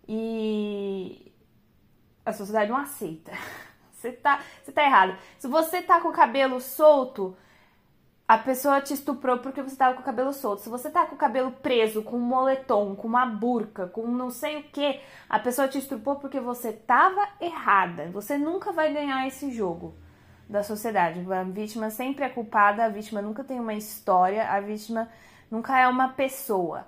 E 0.09 1.33
a 2.25 2.33
sociedade 2.33 2.71
não 2.71 2.79
aceita. 2.79 3.33
Você 4.01 4.13
tá, 4.13 4.41
você 4.63 4.73
tá 4.73 4.83
errado. 4.83 5.17
Se 5.39 5.47
você 5.47 5.83
tá 5.83 6.01
com 6.01 6.09
o 6.09 6.13
cabelo 6.13 6.59
solto, 6.61 7.37
a 8.27 8.39
pessoa 8.39 8.81
te 8.81 8.95
estuprou 8.95 9.39
porque 9.39 9.61
você 9.61 9.77
tava 9.77 9.95
com 9.95 10.01
o 10.01 10.05
cabelo 10.05 10.33
solto. 10.33 10.63
Se 10.63 10.71
você 10.71 10.89
tá 10.89 11.05
com 11.05 11.15
o 11.17 11.19
cabelo 11.19 11.51
preso, 11.51 12.03
com 12.03 12.17
um 12.17 12.21
moletom, 12.21 12.95
com 12.97 13.07
uma 13.07 13.27
burca, 13.27 13.89
com 13.89 14.07
não 14.07 14.31
sei 14.31 14.61
o 14.61 14.63
que, 14.63 15.01
a 15.29 15.39
pessoa 15.39 15.69
te 15.69 15.79
estuprou 15.79 16.17
porque 16.17 16.41
você 16.41 16.73
tava 16.73 17.29
errada. 17.41 18.09
Você 18.11 18.39
nunca 18.39 18.73
vai 18.73 18.93
ganhar 18.93 19.27
esse 19.27 19.51
jogo 19.51 19.95
da 20.49 20.63
sociedade. 20.63 21.21
A 21.31 21.43
vítima 21.43 21.91
sempre 21.91 22.25
é 22.25 22.29
culpada, 22.29 22.85
a 22.85 22.89
vítima 22.89 23.21
nunca 23.21 23.45
tem 23.45 23.61
uma 23.61 23.75
história, 23.75 24.49
a 24.49 24.61
vítima 24.61 25.11
nunca 25.51 25.79
é 25.79 25.87
uma 25.87 26.09
pessoa. 26.09 26.87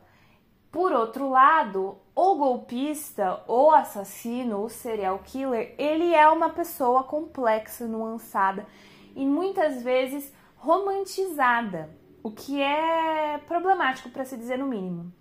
Por 0.73 0.91
outro 0.91 1.29
lado, 1.29 1.99
o 2.15 2.35
golpista, 2.35 3.43
o 3.47 3.71
assassino, 3.71 4.65
o 4.65 4.71
serial 4.71 5.19
killer, 5.19 5.75
ele 5.77 6.15
é 6.15 6.27
uma 6.31 6.49
pessoa 6.49 7.05
complexa, 7.05 7.87
nuançada 7.87 8.67
e 9.15 9.27
muitas 9.27 9.83
vezes 9.83 10.33
romantizada, 10.57 11.91
o 12.23 12.31
que 12.31 12.63
é 12.63 13.39
problemático 13.47 14.09
para 14.09 14.25
se 14.25 14.35
dizer 14.35 14.57
no 14.57 14.67
mínimo. 14.67 15.13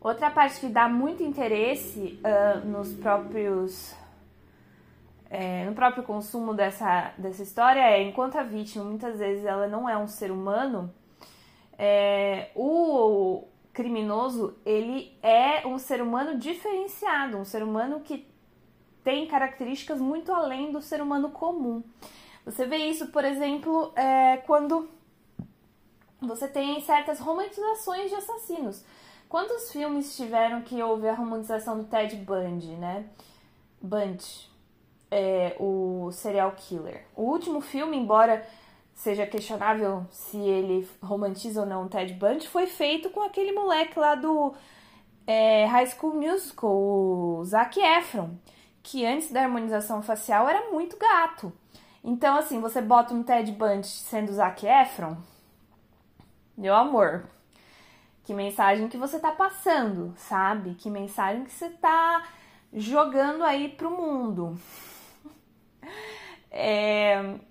Outra 0.00 0.30
parte 0.30 0.58
que 0.58 0.68
dá 0.68 0.88
muito 0.88 1.22
interesse 1.22 2.18
uh, 2.24 2.66
nos 2.66 2.94
próprios 2.94 3.94
é, 5.28 5.66
no 5.66 5.74
próprio 5.74 6.02
consumo 6.02 6.54
dessa, 6.54 7.12
dessa 7.18 7.42
história 7.42 7.80
é 7.80 8.02
enquanto 8.02 8.36
a 8.36 8.42
vítima 8.42 8.84
muitas 8.84 9.18
vezes 9.18 9.44
ela 9.44 9.66
não 9.66 9.86
é 9.86 9.98
um 9.98 10.06
ser 10.06 10.30
humano, 10.30 10.94
é, 11.78 12.50
o 12.54 13.44
criminoso, 13.76 14.56
ele 14.64 15.14
é 15.22 15.66
um 15.66 15.78
ser 15.78 16.00
humano 16.00 16.38
diferenciado, 16.38 17.36
um 17.36 17.44
ser 17.44 17.62
humano 17.62 18.00
que 18.00 18.26
tem 19.04 19.26
características 19.26 20.00
muito 20.00 20.32
além 20.32 20.72
do 20.72 20.80
ser 20.80 21.02
humano 21.02 21.30
comum. 21.30 21.84
Você 22.46 22.64
vê 22.64 22.78
isso, 22.78 23.08
por 23.08 23.22
exemplo, 23.22 23.92
é, 23.94 24.38
quando 24.38 24.88
você 26.22 26.48
tem 26.48 26.80
certas 26.80 27.20
romantizações 27.20 28.08
de 28.08 28.16
assassinos. 28.16 28.82
Quantos 29.28 29.70
filmes 29.70 30.16
tiveram 30.16 30.62
que 30.62 30.82
houve 30.82 31.06
a 31.06 31.14
romantização 31.14 31.76
do 31.76 31.84
Ted 31.84 32.16
Bundy, 32.16 32.76
né? 32.76 33.04
Bundy, 33.82 34.48
é, 35.10 35.54
o 35.60 36.10
serial 36.12 36.52
killer. 36.56 37.04
O 37.14 37.24
último 37.24 37.60
filme, 37.60 37.94
embora 37.94 38.42
seja 38.96 39.26
questionável 39.26 40.06
se 40.10 40.38
ele 40.38 40.88
romantiza 41.02 41.60
ou 41.60 41.66
não 41.66 41.84
o 41.84 41.88
Ted 41.88 42.14
Bundy, 42.14 42.48
foi 42.48 42.66
feito 42.66 43.10
com 43.10 43.22
aquele 43.22 43.52
moleque 43.52 43.96
lá 43.96 44.14
do 44.14 44.54
é, 45.26 45.66
High 45.66 45.86
School 45.86 46.14
Musical, 46.14 46.70
o 46.70 47.44
Zac 47.44 47.78
Efron, 47.78 48.30
que 48.82 49.04
antes 49.04 49.30
da 49.30 49.42
harmonização 49.42 50.02
facial 50.02 50.48
era 50.48 50.70
muito 50.70 50.96
gato. 50.96 51.52
Então, 52.02 52.36
assim, 52.36 52.60
você 52.60 52.80
bota 52.80 53.12
um 53.12 53.22
Ted 53.22 53.52
Bundy 53.52 53.86
sendo 53.86 54.32
Zac 54.32 54.66
Efron, 54.66 55.16
meu 56.56 56.74
amor, 56.74 57.28
que 58.24 58.32
mensagem 58.32 58.88
que 58.88 58.96
você 58.96 59.18
tá 59.18 59.30
passando, 59.30 60.14
sabe? 60.16 60.74
Que 60.74 60.88
mensagem 60.88 61.44
que 61.44 61.52
você 61.52 61.68
tá 61.68 62.26
jogando 62.72 63.44
aí 63.44 63.68
pro 63.68 63.90
mundo. 63.90 64.58
É, 66.58 66.95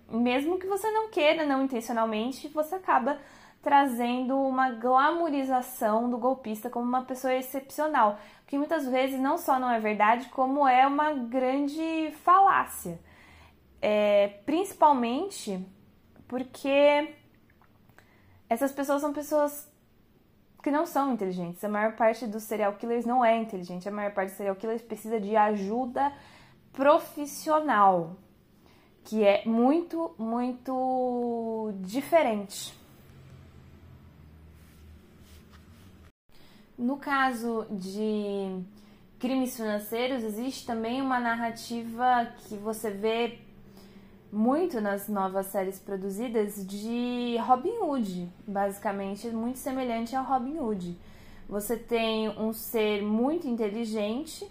mesmo 0.10 0.60
que 0.60 0.68
você 0.68 0.90
não 0.92 1.10
queira, 1.10 1.46
não 1.46 1.64
intencionalmente, 1.64 2.48
você 2.50 2.76
acaba 2.76 3.18
trazendo 3.62 4.40
uma 4.40 4.70
glamorização 4.72 6.08
do 6.10 6.20
golpista 6.20 6.70
como 6.70 6.86
uma 6.86 7.04
pessoa 7.04 7.34
excepcional, 7.34 8.20
que 8.46 8.58
muitas 8.58 8.88
vezes 8.88 9.20
não 9.20 9.40
só 9.40 9.58
não 9.60 9.72
é 9.72 9.80
verdade, 9.80 10.30
como 10.30 10.68
é 10.68 10.86
uma 10.86 11.14
grande 11.14 12.12
falácia. 12.24 13.00
É, 13.82 14.40
principalmente 14.46 15.66
porque 16.28 17.16
essas 18.50 18.72
pessoas 18.72 19.02
são 19.02 19.12
pessoas 19.12 19.68
que 20.62 20.72
não 20.72 20.86
são 20.86 21.14
inteligentes. 21.14 21.64
A 21.64 21.70
maior 21.70 21.96
parte 21.96 22.26
dos 22.26 22.44
serial 22.44 22.74
killers 22.74 23.06
não 23.06 23.24
é 23.24 23.38
inteligente. 23.38 23.88
A 23.88 23.92
maior 23.92 24.14
parte 24.14 24.30
dos 24.30 24.38
serial 24.38 24.56
killers 24.56 24.82
precisa 24.82 25.20
de 25.20 25.36
ajuda 25.36 26.12
profissional 26.74 28.16
que 29.06 29.24
é 29.24 29.44
muito, 29.46 30.14
muito 30.18 31.72
diferente. 31.82 32.74
No 36.78 36.98
caso 36.98 37.66
de 37.72 38.62
crimes 39.20 39.56
financeiros, 39.56 40.24
existe 40.24 40.66
também 40.66 41.02
uma 41.02 41.20
narrativa 41.20 42.28
que 42.48 42.58
você 42.58 42.92
vê 42.92 43.40
muito 44.32 44.82
nas 44.82 45.08
novas 45.08 45.46
séries 45.46 45.80
produzidas 45.80 46.66
de 46.68 47.38
Robin 47.46 47.78
Hood, 47.80 48.30
basicamente, 48.46 49.30
muito 49.30 49.60
semelhante 49.60 50.16
ao 50.16 50.26
Robin 50.26 50.58
Hood. 50.58 50.98
Você 51.48 51.78
tem 51.78 52.28
um 52.30 52.52
ser 52.52 53.02
muito 53.04 53.48
inteligente 53.48 54.46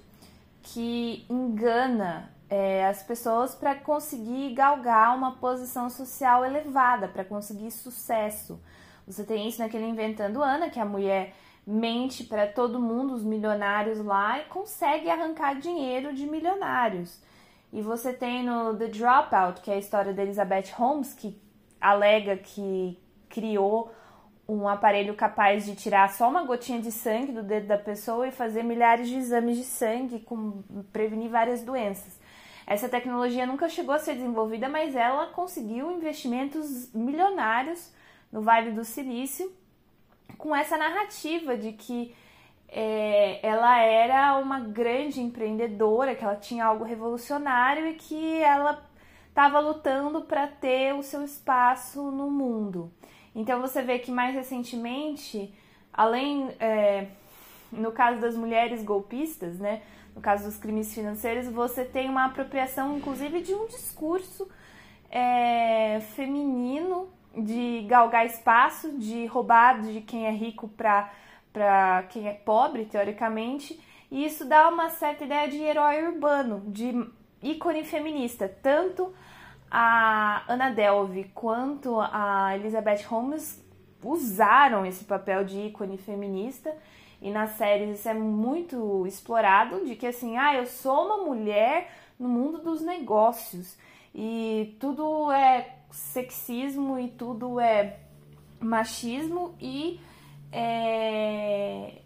que 0.63 1.27
engana 1.29 2.34
é, 2.49 2.87
as 2.87 3.03
pessoas 3.03 3.55
para 3.55 3.75
conseguir 3.75 4.55
galgar 4.55 5.17
uma 5.17 5.33
posição 5.33 5.89
social 5.89 6.45
elevada, 6.45 7.09
para 7.09 7.25
conseguir 7.25 7.71
sucesso. 7.71 8.61
Você 9.07 9.25
tem 9.25 9.49
isso 9.49 9.61
naquele 9.61 9.87
Inventando 9.87 10.43
Ana, 10.43 10.71
que 10.71 10.81
a 10.81 10.85
mulher 10.85 11.35
mente 11.67 12.25
para 12.25 12.47
todo 12.47 12.81
mundo, 12.81 13.15
os 13.15 13.25
milionários 13.25 13.99
lá, 14.05 14.39
e 14.39 14.45
consegue 14.45 15.09
arrancar 15.09 15.59
dinheiro 15.59 16.15
de 16.15 16.27
milionários. 16.27 17.21
E 17.73 17.81
você 17.81 18.13
tem 18.13 18.45
no 18.45 18.77
The 18.77 18.87
Dropout, 18.87 19.61
que 19.61 19.71
é 19.71 19.75
a 19.75 19.79
história 19.79 20.13
da 20.13 20.23
Elizabeth 20.23 20.71
Holmes, 20.77 21.13
que 21.13 21.41
alega 21.81 22.37
que 22.37 22.99
criou 23.29 23.93
um 24.47 24.69
aparelho 24.69 25.15
capaz 25.15 25.65
de 25.65 25.75
tirar 25.75 26.11
só 26.11 26.29
uma 26.29 26.45
gotinha 26.45 26.81
de 26.81 26.93
sangue 26.93 27.33
do 27.33 27.43
dedo 27.43 27.67
da 27.67 27.79
pessoa 27.79 28.29
e 28.29 28.31
fazer 28.31 28.63
milhares 28.63 29.09
de 29.09 29.17
exames 29.17 29.57
de 29.57 29.65
sangue, 29.65 30.21
com 30.21 30.63
prevenir 30.93 31.31
várias 31.31 31.63
doenças. 31.63 32.19
Essa 32.67 32.89
tecnologia 32.89 33.47
nunca 33.47 33.69
chegou 33.69 33.95
a 33.95 33.99
ser 33.99 34.15
desenvolvida, 34.15 34.69
mas 34.69 34.97
ela 34.97 35.27
conseguiu 35.27 35.91
investimentos 35.91 36.93
milionários 36.95 37.93
no 38.33 38.41
Vale 38.41 38.73
do 38.73 38.85
Silício 38.85 39.53
com 40.39 40.55
essa 40.55 40.77
narrativa 40.77 41.57
de 41.57 41.73
que 41.73 42.15
é, 42.69 43.39
ela 43.47 43.79
era 43.79 44.37
uma 44.39 44.59
grande 44.59 45.21
empreendedora, 45.21 46.15
que 46.15 46.25
ela 46.25 46.37
tinha 46.37 46.65
algo 46.65 46.85
revolucionário 46.85 47.87
e 47.87 47.95
que 47.95 48.41
ela 48.43 48.83
estava 49.29 49.61
lutando 49.61 50.23
para 50.23 50.47
ter 50.47 50.95
o 50.95 51.03
seu 51.03 51.23
espaço 51.23 52.11
no 52.11 52.31
mundo. 52.31 52.91
Então 53.35 53.61
você 53.61 53.83
vê 53.83 53.99
que 53.99 54.11
mais 54.11 54.35
recentemente, 54.35 55.53
além 55.93 56.51
é, 56.59 57.09
no 57.71 57.93
caso 57.93 58.21
das 58.21 58.37
mulheres 58.37 58.83
golpistas, 58.83 59.59
né, 59.59 59.83
no 60.15 60.21
caso 60.21 60.45
dos 60.45 60.57
crimes 60.57 60.95
financeiros, 60.95 61.49
você 61.49 61.85
tem 61.85 62.09
uma 62.09 62.27
apropriação, 62.27 62.97
inclusive, 62.97 63.41
de 63.41 63.53
um 63.55 63.67
discurso 63.67 64.49
é, 65.11 66.01
feminino 66.15 67.09
de 67.37 67.85
galgar 67.89 68.25
espaço, 68.25 68.93
de 68.97 69.27
roubar 69.27 69.81
de 69.81 70.01
quem 70.03 70.27
é 70.27 70.31
rico 70.31 70.69
para 70.69 72.03
quem 72.11 72.29
é 72.29 72.33
pobre, 72.33 72.85
teoricamente. 72.85 73.81
E 74.11 74.25
isso 74.25 74.45
dá 74.45 74.69
uma 74.69 74.91
certa 74.91 75.25
ideia 75.25 75.49
de 75.49 75.61
herói 75.61 76.05
urbano, 76.07 76.63
de 76.67 77.05
ícone 77.43 77.83
feminista. 77.83 78.49
Tanto 78.63 79.13
a 79.69 80.45
Anna 80.47 80.71
Delvey 80.71 81.31
quanto 81.35 81.99
a 82.01 82.53
Elizabeth 82.55 83.03
Holmes 83.09 83.61
usaram 84.01 84.87
esse 84.87 85.05
papel 85.05 85.45
de 85.45 85.59
ícone 85.67 85.99
feminista 85.99 86.73
e 87.25 87.31
nas 87.31 87.53
séries 87.53 88.01
isso 88.01 88.09
é 88.11 88.13
muito 88.13 89.07
explorado 89.07 89.87
de 89.87 89.97
que 89.97 90.07
assim, 90.07 90.37
ah, 90.37 90.55
eu 90.55 90.67
sou 90.67 91.07
uma 91.07 91.25
mulher 91.25 91.91
no 92.19 92.29
mundo 92.29 92.59
dos 92.59 92.83
negócios 92.83 93.79
e 94.15 94.77
tudo 94.79 95.33
é 95.33 95.75
sexismo 95.91 96.99
e 96.99 97.09
tudo 97.09 97.59
é 97.59 97.99
machismo 98.61 99.55
e 99.59 99.99
é... 100.53 102.03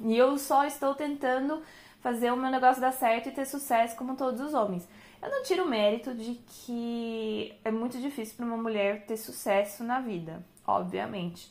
e 0.00 0.18
eu 0.18 0.36
só 0.36 0.64
estou 0.64 0.96
tentando 0.96 1.62
fazer 2.00 2.32
o 2.32 2.36
meu 2.36 2.50
negócio 2.50 2.82
dar 2.82 2.92
certo 2.92 3.28
e 3.28 3.32
ter 3.32 3.46
sucesso 3.46 3.94
como 3.96 4.16
todos 4.16 4.40
os 4.40 4.52
homens. 4.52 4.88
Eu 5.22 5.30
não 5.30 5.44
tiro 5.44 5.62
o 5.62 5.68
mérito 5.68 6.12
de 6.12 6.34
que 6.34 7.54
é 7.64 7.70
muito 7.70 8.00
difícil 8.00 8.34
para 8.34 8.46
uma 8.46 8.56
mulher 8.56 9.06
ter 9.06 9.16
sucesso 9.16 9.84
na 9.84 10.00
vida, 10.00 10.44
obviamente. 10.66 11.48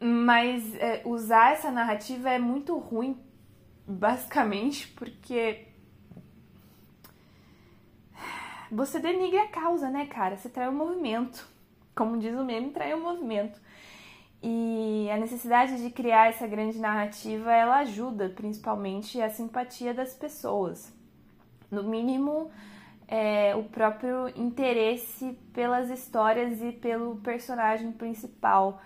Mas 0.00 0.74
é, 0.76 1.02
usar 1.04 1.52
essa 1.52 1.70
narrativa 1.70 2.30
é 2.30 2.38
muito 2.38 2.76
ruim, 2.78 3.18
basicamente, 3.86 4.88
porque 4.88 5.66
você 8.70 9.00
denigra 9.00 9.42
a 9.42 9.48
causa, 9.48 9.90
né, 9.90 10.06
cara? 10.06 10.36
Você 10.36 10.48
trai 10.48 10.68
o 10.68 10.72
movimento. 10.72 11.48
Como 11.94 12.18
diz 12.18 12.34
o 12.34 12.44
meme, 12.44 12.70
trai 12.70 12.94
o 12.94 13.00
movimento. 13.00 13.60
E 14.40 15.08
a 15.10 15.16
necessidade 15.16 15.82
de 15.82 15.90
criar 15.90 16.28
essa 16.28 16.46
grande 16.46 16.78
narrativa, 16.78 17.52
ela 17.52 17.78
ajuda 17.78 18.28
principalmente 18.28 19.20
a 19.20 19.28
simpatia 19.28 19.92
das 19.92 20.14
pessoas 20.14 20.96
no 21.70 21.82
mínimo 21.82 22.50
é, 23.06 23.56
o 23.56 23.64
próprio 23.64 24.28
interesse 24.36 25.32
pelas 25.52 25.90
histórias 25.90 26.60
e 26.62 26.72
pelo 26.72 27.16
personagem 27.16 27.90
principal. 27.90 28.80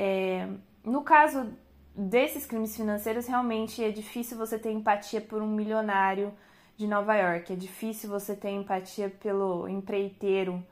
É, 0.00 0.46
no 0.84 1.02
caso 1.02 1.52
desses 1.92 2.46
crimes 2.46 2.76
financeiros, 2.76 3.26
realmente 3.26 3.82
é 3.82 3.90
difícil 3.90 4.38
você 4.38 4.56
ter 4.56 4.70
empatia 4.70 5.20
por 5.20 5.42
um 5.42 5.48
milionário 5.48 6.32
de 6.76 6.86
Nova 6.86 7.16
York, 7.16 7.52
é 7.52 7.56
difícil 7.56 8.08
você 8.08 8.36
ter 8.36 8.50
empatia 8.50 9.10
pelo 9.10 9.68
empreiteiro 9.68 10.64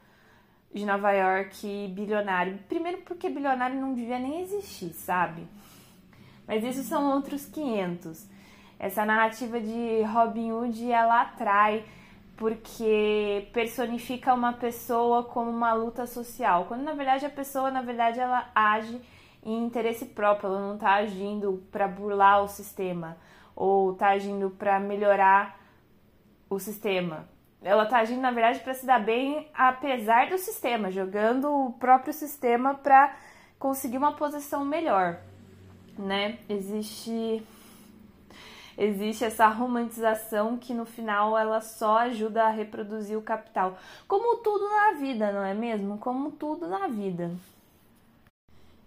de 0.72 0.86
Nova 0.86 1.10
York 1.10 1.88
bilionário. 1.88 2.60
Primeiro, 2.68 2.98
porque 2.98 3.28
bilionário 3.28 3.80
não 3.80 3.94
devia 3.94 4.20
nem 4.20 4.42
existir, 4.42 4.90
sabe? 4.90 5.44
Mas 6.46 6.62
isso 6.62 6.84
são 6.84 7.12
outros 7.12 7.46
500. 7.46 8.28
Essa 8.78 9.04
narrativa 9.04 9.60
de 9.60 10.02
Robin 10.02 10.52
Hood 10.52 10.88
ela 10.92 11.22
atrai 11.22 11.84
porque 12.36 13.48
personifica 13.52 14.32
uma 14.32 14.52
pessoa 14.52 15.24
como 15.24 15.50
uma 15.50 15.72
luta 15.72 16.06
social, 16.06 16.66
quando 16.66 16.82
na 16.82 16.92
verdade 16.92 17.26
a 17.26 17.30
pessoa 17.30 17.72
na 17.72 17.82
verdade 17.82 18.20
ela 18.20 18.48
age 18.54 19.00
em 19.46 19.64
interesse 19.64 20.06
próprio, 20.06 20.48
ela 20.48 20.60
não 20.60 20.74
está 20.74 20.94
agindo 20.94 21.62
para 21.70 21.86
burlar 21.86 22.42
o 22.42 22.48
sistema 22.48 23.16
ou 23.54 23.92
está 23.92 24.08
agindo 24.08 24.50
para 24.50 24.80
melhorar 24.80 25.58
o 26.50 26.58
sistema. 26.58 27.28
Ela 27.62 27.84
está 27.84 27.98
agindo 27.98 28.20
na 28.20 28.32
verdade 28.32 28.60
para 28.60 28.74
se 28.74 28.84
dar 28.84 29.02
bem 29.02 29.48
apesar 29.54 30.28
do 30.28 30.36
sistema, 30.36 30.90
jogando 30.90 31.48
o 31.48 31.72
próprio 31.74 32.12
sistema 32.12 32.74
para 32.74 33.16
conseguir 33.58 33.96
uma 33.96 34.12
posição 34.12 34.64
melhor, 34.64 35.20
né? 35.96 36.38
Existe 36.48 37.42
existe 38.76 39.24
essa 39.24 39.46
romantização 39.48 40.58
que 40.58 40.74
no 40.74 40.84
final 40.84 41.38
ela 41.38 41.62
só 41.62 41.98
ajuda 41.98 42.44
a 42.44 42.50
reproduzir 42.50 43.16
o 43.16 43.22
capital. 43.22 43.78
Como 44.06 44.36
tudo 44.42 44.68
na 44.68 44.92
vida, 44.92 45.32
não 45.32 45.42
é 45.42 45.54
mesmo? 45.54 45.96
Como 45.96 46.32
tudo 46.32 46.68
na 46.68 46.86
vida. 46.88 47.30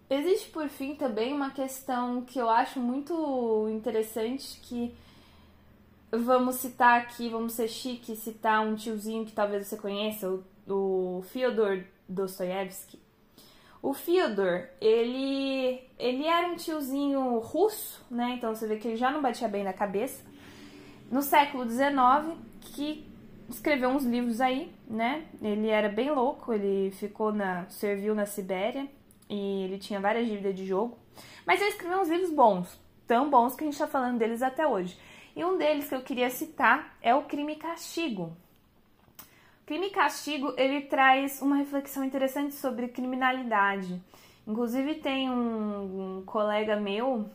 Existe 0.09 0.49
por 0.49 0.67
fim 0.69 0.95
também 0.95 1.33
uma 1.33 1.51
questão 1.51 2.21
que 2.21 2.39
eu 2.39 2.49
acho 2.49 2.79
muito 2.79 3.69
interessante 3.69 4.59
que 4.63 4.91
vamos 6.11 6.55
citar 6.55 6.99
aqui, 6.99 7.29
vamos 7.29 7.53
ser 7.53 7.67
chique, 7.67 8.15
citar 8.15 8.65
um 8.65 8.75
tiozinho 8.75 9.23
que 9.23 9.31
talvez 9.31 9.67
você 9.67 9.77
conheça, 9.77 10.27
o, 10.27 10.43
o 10.67 11.21
Fyodor 11.29 11.83
Dostoiévski. 12.07 12.99
O 13.83 13.93
Fyodor, 13.93 14.67
ele, 14.81 15.79
ele 15.99 16.25
era 16.25 16.47
um 16.47 16.55
tiozinho 16.55 17.37
russo, 17.37 18.03
né? 18.09 18.33
Então 18.35 18.55
você 18.55 18.65
vê 18.65 18.77
que 18.77 18.87
ele 18.87 18.97
já 18.97 19.11
não 19.11 19.21
batia 19.21 19.47
bem 19.47 19.63
na 19.63 19.73
cabeça. 19.73 20.25
No 21.11 21.21
século 21.21 21.69
XIX, 21.69 22.35
que 22.61 23.07
escreveu 23.47 23.89
uns 23.89 24.03
livros 24.03 24.41
aí, 24.41 24.73
né? 24.87 25.27
Ele 25.39 25.67
era 25.69 25.87
bem 25.87 26.09
louco, 26.09 26.51
ele 26.51 26.89
ficou 26.91 27.31
na. 27.31 27.69
serviu 27.69 28.15
na 28.15 28.25
Sibéria 28.25 28.87
e 29.29 29.63
ele 29.63 29.77
tinha 29.77 29.99
várias 29.99 30.27
dívidas 30.27 30.55
de 30.55 30.65
jogo. 30.65 30.97
Mas 31.45 31.61
ele 31.61 31.69
escreveu 31.71 31.99
uns 31.99 32.09
livros 32.09 32.31
bons, 32.31 32.79
tão 33.07 33.29
bons 33.29 33.55
que 33.55 33.63
a 33.63 33.67
gente 33.67 33.77
tá 33.77 33.87
falando 33.87 34.17
deles 34.17 34.41
até 34.41 34.65
hoje. 34.65 34.97
E 35.35 35.45
um 35.45 35.57
deles 35.57 35.87
que 35.87 35.95
eu 35.95 36.01
queria 36.01 36.29
citar 36.29 36.97
é 37.01 37.13
o 37.13 37.23
Crime 37.23 37.53
e 37.53 37.55
Castigo, 37.55 38.35
Crime 39.69 39.85
e 39.85 39.91
Castigo, 39.91 40.55
ele 40.57 40.81
traz 40.81 41.43
uma 41.43 41.57
reflexão 41.57 42.03
interessante 42.03 42.55
sobre 42.55 42.87
criminalidade. 42.87 44.01
Inclusive 44.47 44.95
tem 44.95 45.29
um, 45.29 46.17
um 46.17 46.25
colega 46.25 46.75
meu, 46.75 47.29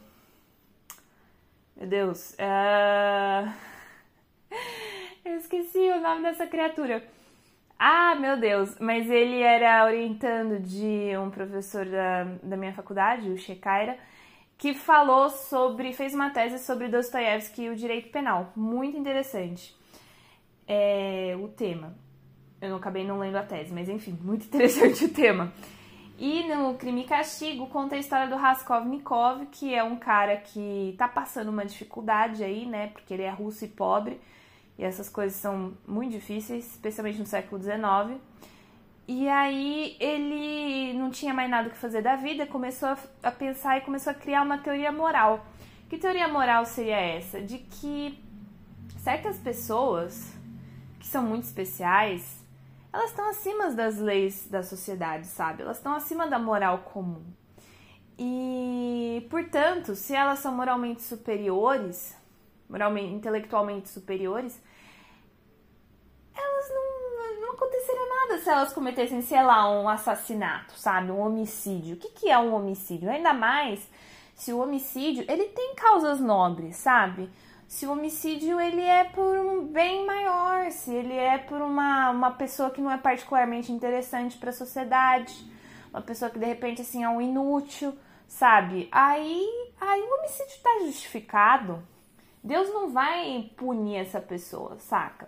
meu 1.77 1.87
Deus, 1.87 2.33
uh... 2.33 3.55
eu 5.25 5.37
esqueci 5.37 5.79
o 5.79 6.01
nome 6.01 6.23
dessa 6.23 6.45
criatura. 6.45 7.05
Ah, 7.87 8.15
meu 8.15 8.39
Deus, 8.39 8.79
mas 8.81 9.11
ele 9.11 9.43
era 9.43 9.85
orientando 9.85 10.59
de 10.59 11.15
um 11.19 11.29
professor 11.29 11.85
da, 11.85 12.25
da 12.43 12.57
minha 12.57 12.73
faculdade, 12.73 13.29
o 13.29 13.37
Shekaira, 13.37 13.99
que 14.57 14.73
falou 14.73 15.29
sobre, 15.29 15.93
fez 15.93 16.15
uma 16.15 16.31
tese 16.31 16.65
sobre 16.65 16.89
Dostoiévski 16.89 17.65
e 17.65 17.69
o 17.69 17.77
direito 17.77 18.09
penal. 18.09 18.51
Muito 18.57 18.97
interessante 18.97 19.77
é, 20.67 21.37
o 21.39 21.47
tema. 21.49 21.95
Eu 22.59 22.71
não 22.71 22.79
acabei 22.79 23.05
não 23.05 23.19
lendo 23.19 23.37
a 23.37 23.43
tese, 23.43 23.71
mas 23.71 23.87
enfim, 23.87 24.19
muito 24.23 24.47
interessante 24.49 25.05
o 25.05 25.13
tema. 25.13 25.53
E 26.19 26.43
no 26.49 26.77
Crime 26.77 27.03
e 27.03 27.05
Castigo 27.05 27.67
conta 27.67 27.97
a 27.97 27.99
história 27.99 28.29
do 28.29 28.37
Raskolnikov, 28.37 29.45
que 29.53 29.75
é 29.75 29.85
um 29.85 29.97
cara 29.97 30.39
que 30.39 30.95
tá 30.97 31.07
passando 31.07 31.51
uma 31.51 31.67
dificuldade 31.67 32.43
aí, 32.43 32.65
né? 32.65 32.87
Porque 32.95 33.13
ele 33.13 33.25
é 33.25 33.31
russo 33.31 33.63
e 33.67 33.69
pobre. 33.69 34.19
E 34.79 34.85
essas 34.85 35.09
coisas 35.09 35.39
são 35.39 35.75
muito 35.87 36.13
difíceis, 36.13 36.67
especialmente 36.73 37.19
no 37.19 37.27
século 37.27 37.63
XIX. 37.63 38.21
E 39.07 39.29
aí 39.29 39.97
ele 40.01 40.95
não 40.95 41.11
tinha 41.11 41.35
mais 41.35 41.51
nada 41.51 41.69
que 41.69 41.77
fazer 41.77 42.03
da 42.03 42.17
vida, 42.17 42.47
começou 42.47 42.97
a 43.23 43.31
pensar 43.31 43.79
e 43.79 43.83
começou 43.83 44.11
a 44.11 44.15
criar 44.15 44.43
uma 44.43 44.59
teoria 44.59 44.91
moral. 44.91 45.45
Que 45.89 45.99
teoria 45.99 46.27
moral 46.27 46.65
seria 46.65 46.99
essa? 46.99 47.41
De 47.41 47.59
que 47.59 48.19
certas 49.03 49.39
pessoas 49.39 50.33
que 50.99 51.07
são 51.07 51.23
muito 51.23 51.45
especiais, 51.45 52.43
elas 52.91 53.11
estão 53.11 53.29
acima 53.29 53.71
das 53.73 53.99
leis 53.99 54.49
da 54.49 54.63
sociedade, 54.63 55.27
sabe? 55.27 55.63
Elas 55.63 55.77
estão 55.77 55.95
acima 55.95 56.27
da 56.27 56.39
moral 56.39 56.79
comum. 56.79 57.23
E, 58.19 59.27
portanto, 59.29 59.95
se 59.95 60.15
elas 60.15 60.39
são 60.39 60.55
moralmente 60.55 61.03
superiores, 61.03 62.17
moralmente, 62.69 63.13
intelectualmente 63.15 63.89
superiores, 63.89 64.61
elas 66.37 66.69
não, 66.71 67.41
não 67.41 67.53
aconteceria 67.53 68.09
nada 68.09 68.39
se 68.39 68.51
elas 68.51 68.73
cometessem, 68.73 69.23
sei 69.23 69.43
lá, 69.43 69.71
um 69.71 69.89
assassinato, 69.89 70.79
sabe? 70.79 71.11
Um 71.11 71.21
homicídio. 71.21 71.97
O 71.97 71.99
que, 71.99 72.09
que 72.09 72.31
é 72.31 72.39
um 72.39 72.55
homicídio? 72.55 73.11
Ainda 73.11 73.33
mais 73.33 73.89
se 74.35 74.53
o 74.53 74.59
homicídio, 74.59 75.25
ele 75.29 75.45
tem 75.45 75.75
causas 75.75 76.21
nobres, 76.21 76.77
sabe? 76.77 77.31
se 77.75 77.87
o 77.87 77.93
homicídio 77.93 78.61
ele 78.61 78.81
é 78.81 79.05
por 79.05 79.37
um 79.37 79.67
bem 79.67 80.07
maior, 80.07 80.71
se 80.71 80.93
ele 80.93 81.15
é 81.15 81.39
por 81.39 81.61
uma, 81.61 82.11
uma 82.11 82.31
pessoa 82.31 82.71
que 82.71 82.81
não 82.81 82.91
é 82.91 82.97
particularmente 82.97 83.73
interessante 83.73 84.37
para 84.37 84.51
a 84.51 84.53
sociedade, 84.53 85.35
uma 85.91 86.03
pessoa 86.03 86.31
que 86.31 86.39
de 86.39 86.47
repente 86.47 86.83
assim 86.83 87.03
é 87.03 87.09
um 87.09 87.21
inútil, 87.21 87.93
sabe? 88.29 88.89
Aí, 88.93 89.45
aí 89.81 90.01
o 90.01 90.19
homicídio 90.19 90.55
está 90.55 90.71
justificado. 90.85 91.83
Deus 92.45 92.69
não 92.69 92.91
vai 92.91 93.51
punir 93.57 93.97
essa 93.97 94.21
pessoa, 94.21 94.79
saca? 94.79 95.27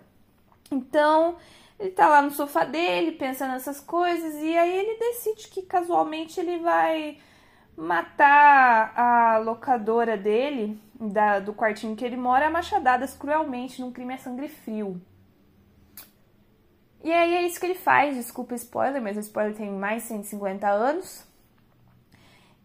Então, 0.69 1.37
ele 1.79 1.89
tá 1.89 2.07
lá 2.07 2.21
no 2.21 2.29
sofá 2.29 2.63
dele, 2.63 3.13
pensando 3.13 3.53
nessas 3.53 3.79
coisas, 3.79 4.35
e 4.35 4.55
aí 4.55 4.77
ele 4.77 4.99
decide 4.99 5.47
que 5.47 5.63
casualmente 5.63 6.39
ele 6.39 6.59
vai 6.59 7.17
matar 7.75 8.93
a 8.95 9.37
locadora 9.39 10.15
dele, 10.15 10.79
da, 10.93 11.39
do 11.39 11.53
quartinho 11.53 11.95
que 11.95 12.05
ele 12.05 12.17
mora, 12.17 12.47
a 12.47 12.51
machadadas 12.51 13.15
cruelmente 13.15 13.81
num 13.81 13.91
crime 13.91 14.13
a 14.13 14.17
sangue 14.19 14.47
frio. 14.47 15.01
E 17.03 17.11
aí 17.11 17.35
é 17.35 17.41
isso 17.43 17.59
que 17.59 17.65
ele 17.65 17.75
faz, 17.75 18.15
desculpa 18.15 18.53
spoiler, 18.55 19.01
mas 19.01 19.17
o 19.17 19.21
spoiler 19.21 19.55
tem 19.55 19.71
mais 19.71 20.03
de 20.03 20.09
150 20.09 20.67
anos. 20.67 21.25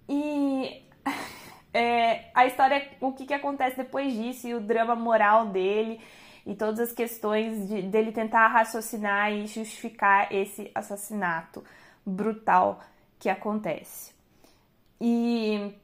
E 0.09 0.83
é, 1.73 2.31
a 2.35 2.47
história, 2.47 2.87
o 3.01 3.13
que, 3.13 3.27
que 3.27 3.35
acontece 3.35 3.77
depois 3.77 4.13
disso 4.13 4.47
e 4.47 4.55
o 4.55 4.61
drama 4.61 4.95
moral 4.95 5.47
dele 5.47 6.01
e 6.45 6.55
todas 6.55 6.81
as 6.81 6.93
questões 6.93 7.69
de, 7.69 7.83
dele 7.83 8.13
tentar 8.13 8.49
raciocinar 8.49 9.33
e 9.33 9.47
justificar 9.47 10.33
esse 10.33 10.71
assassinato 10.75 11.65
brutal 12.05 12.81
que 13.19 13.29
acontece. 13.29 14.13
E 15.01 15.75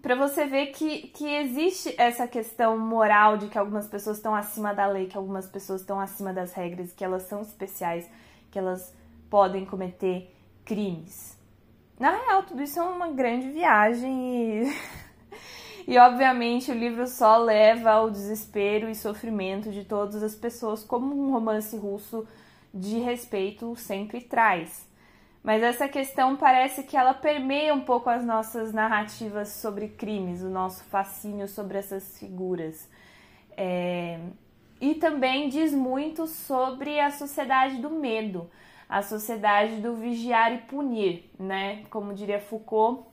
para 0.00 0.14
você 0.14 0.46
ver 0.46 0.66
que, 0.66 1.08
que 1.08 1.26
existe 1.26 1.94
essa 1.98 2.26
questão 2.26 2.78
moral 2.78 3.36
de 3.36 3.48
que 3.48 3.58
algumas 3.58 3.86
pessoas 3.86 4.18
estão 4.18 4.34
acima 4.34 4.74
da 4.74 4.86
lei, 4.86 5.06
que 5.06 5.16
algumas 5.16 5.46
pessoas 5.46 5.80
estão 5.80 6.00
acima 6.00 6.32
das 6.32 6.52
regras, 6.52 6.92
que 6.92 7.04
elas 7.04 7.22
são 7.22 7.40
especiais, 7.40 8.08
que 8.50 8.58
elas 8.58 8.94
podem 9.30 9.64
cometer 9.64 10.34
crimes. 10.64 11.38
Na 12.02 12.10
real, 12.10 12.42
tudo 12.42 12.60
isso 12.60 12.80
é 12.80 12.82
uma 12.82 13.12
grande 13.12 13.48
viagem 13.50 14.64
e, 14.64 14.76
e 15.86 15.96
obviamente 15.98 16.68
o 16.68 16.74
livro 16.74 17.06
só 17.06 17.36
leva 17.36 17.92
ao 17.92 18.10
desespero 18.10 18.90
e 18.90 18.94
sofrimento 18.96 19.70
de 19.70 19.84
todas 19.84 20.20
as 20.20 20.34
pessoas, 20.34 20.82
como 20.82 21.14
um 21.14 21.30
romance 21.30 21.76
russo 21.76 22.26
de 22.74 22.98
respeito 22.98 23.76
sempre 23.76 24.20
traz. 24.20 24.84
Mas 25.44 25.62
essa 25.62 25.86
questão 25.86 26.34
parece 26.34 26.82
que 26.82 26.96
ela 26.96 27.14
permeia 27.14 27.72
um 27.72 27.82
pouco 27.82 28.10
as 28.10 28.24
nossas 28.24 28.72
narrativas 28.72 29.50
sobre 29.50 29.86
crimes, 29.86 30.42
o 30.42 30.50
nosso 30.50 30.82
fascínio 30.86 31.46
sobre 31.46 31.78
essas 31.78 32.18
figuras. 32.18 32.90
É... 33.56 34.18
E 34.80 34.96
também 34.96 35.48
diz 35.48 35.72
muito 35.72 36.26
sobre 36.26 36.98
a 36.98 37.12
sociedade 37.12 37.76
do 37.76 37.90
medo, 37.90 38.50
a 38.92 39.00
sociedade 39.00 39.76
do 39.76 39.94
vigiar 39.94 40.52
e 40.52 40.58
punir, 40.58 41.30
né? 41.38 41.82
Como 41.88 42.12
diria 42.12 42.38
Foucault, 42.38 43.06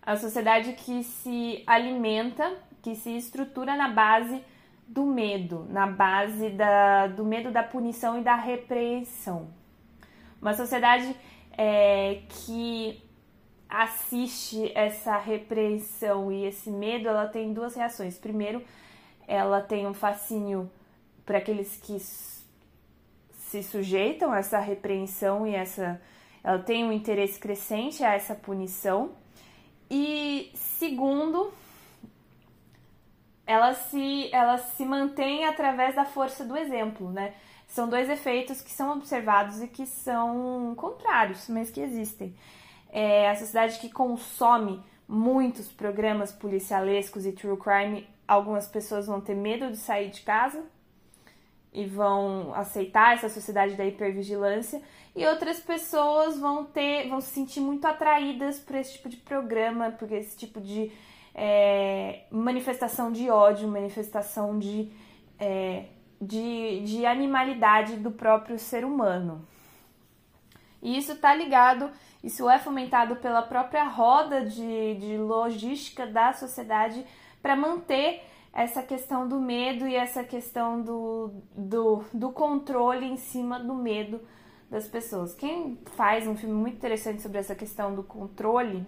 a 0.00 0.16
sociedade 0.16 0.72
que 0.72 1.04
se 1.04 1.62
alimenta, 1.66 2.50
que 2.80 2.94
se 2.94 3.14
estrutura 3.14 3.76
na 3.76 3.88
base 3.88 4.42
do 4.88 5.04
medo, 5.04 5.66
na 5.68 5.86
base 5.86 6.48
da, 6.48 7.06
do 7.08 7.22
medo 7.22 7.50
da 7.50 7.62
punição 7.62 8.18
e 8.18 8.22
da 8.22 8.34
repreensão. 8.34 9.50
Uma 10.40 10.54
sociedade 10.54 11.14
é, 11.52 12.22
que 12.30 13.04
assiste 13.68 14.72
essa 14.74 15.18
repreensão 15.18 16.32
e 16.32 16.46
esse 16.46 16.70
medo, 16.70 17.10
ela 17.10 17.28
tem 17.28 17.52
duas 17.52 17.74
reações. 17.74 18.16
Primeiro, 18.16 18.64
ela 19.28 19.60
tem 19.60 19.86
um 19.86 19.92
fascínio 19.92 20.70
para 21.26 21.36
aqueles 21.36 21.76
que 21.76 22.00
se 23.50 23.64
sujeitam 23.64 24.30
a 24.30 24.38
essa 24.38 24.60
repreensão 24.60 25.44
e 25.44 25.54
essa 25.54 26.00
ela 26.42 26.60
tem 26.60 26.84
um 26.84 26.92
interesse 26.92 27.38
crescente 27.38 28.02
a 28.02 28.14
essa 28.14 28.34
punição. 28.34 29.10
E 29.90 30.52
segundo, 30.54 31.52
ela 33.44 33.74
se 33.74 34.30
ela 34.32 34.56
se 34.56 34.84
mantém 34.84 35.44
através 35.44 35.96
da 35.96 36.04
força 36.04 36.44
do 36.44 36.56
exemplo, 36.56 37.10
né? 37.10 37.34
São 37.66 37.88
dois 37.88 38.08
efeitos 38.08 38.60
que 38.62 38.70
são 38.70 38.92
observados 38.92 39.60
e 39.60 39.66
que 39.66 39.84
são 39.84 40.72
contrários, 40.76 41.48
mas 41.48 41.70
que 41.70 41.80
existem. 41.80 42.34
É 42.88 43.28
a 43.30 43.36
sociedade 43.36 43.80
que 43.80 43.90
consome 43.90 44.82
muitos 45.08 45.68
programas 45.68 46.32
policialescos 46.32 47.26
e 47.26 47.32
true 47.32 47.56
crime, 47.56 48.08
algumas 48.26 48.68
pessoas 48.68 49.08
vão 49.08 49.20
ter 49.20 49.34
medo 49.34 49.70
de 49.72 49.76
sair 49.76 50.10
de 50.10 50.20
casa 50.22 50.64
e 51.72 51.84
vão 51.84 52.52
aceitar 52.54 53.14
essa 53.14 53.28
sociedade 53.28 53.74
da 53.74 53.84
hipervigilância 53.84 54.82
e 55.14 55.24
outras 55.26 55.60
pessoas 55.60 56.38
vão 56.38 56.64
ter 56.64 57.08
vão 57.08 57.20
se 57.20 57.28
sentir 57.28 57.60
muito 57.60 57.84
atraídas 57.86 58.58
por 58.58 58.76
esse 58.76 58.94
tipo 58.94 59.08
de 59.08 59.16
programa 59.16 59.90
por 59.92 60.10
esse 60.10 60.36
tipo 60.36 60.60
de 60.60 60.90
é, 61.34 62.24
manifestação 62.30 63.12
de 63.12 63.30
ódio 63.30 63.68
manifestação 63.68 64.58
de 64.58 64.90
é, 65.38 65.84
de, 66.20 66.80
de 66.80 67.06
animalidade 67.06 67.96
do 67.96 68.10
próprio 68.10 68.58
ser 68.58 68.84
humano. 68.84 69.46
E 70.82 70.96
isso 70.96 71.12
está 71.12 71.34
ligado, 71.34 71.90
isso 72.22 72.48
é 72.48 72.58
fomentado 72.58 73.16
pela 73.16 73.42
própria 73.42 73.84
roda 73.84 74.44
de, 74.44 74.94
de 74.94 75.16
logística 75.16 76.06
da 76.06 76.32
sociedade 76.32 77.04
para 77.40 77.56
manter 77.56 78.22
essa 78.52 78.82
questão 78.82 79.28
do 79.28 79.40
medo 79.40 79.86
e 79.86 79.94
essa 79.94 80.24
questão 80.24 80.82
do, 80.82 81.30
do, 81.56 82.04
do 82.12 82.30
controle 82.32 83.06
em 83.06 83.16
cima 83.16 83.60
do 83.60 83.74
medo 83.74 84.20
das 84.68 84.86
pessoas. 84.88 85.34
Quem 85.34 85.78
faz 85.96 86.26
um 86.26 86.36
filme 86.36 86.54
muito 86.54 86.76
interessante 86.76 87.22
sobre 87.22 87.38
essa 87.38 87.54
questão 87.54 87.94
do 87.94 88.02
controle, 88.02 88.86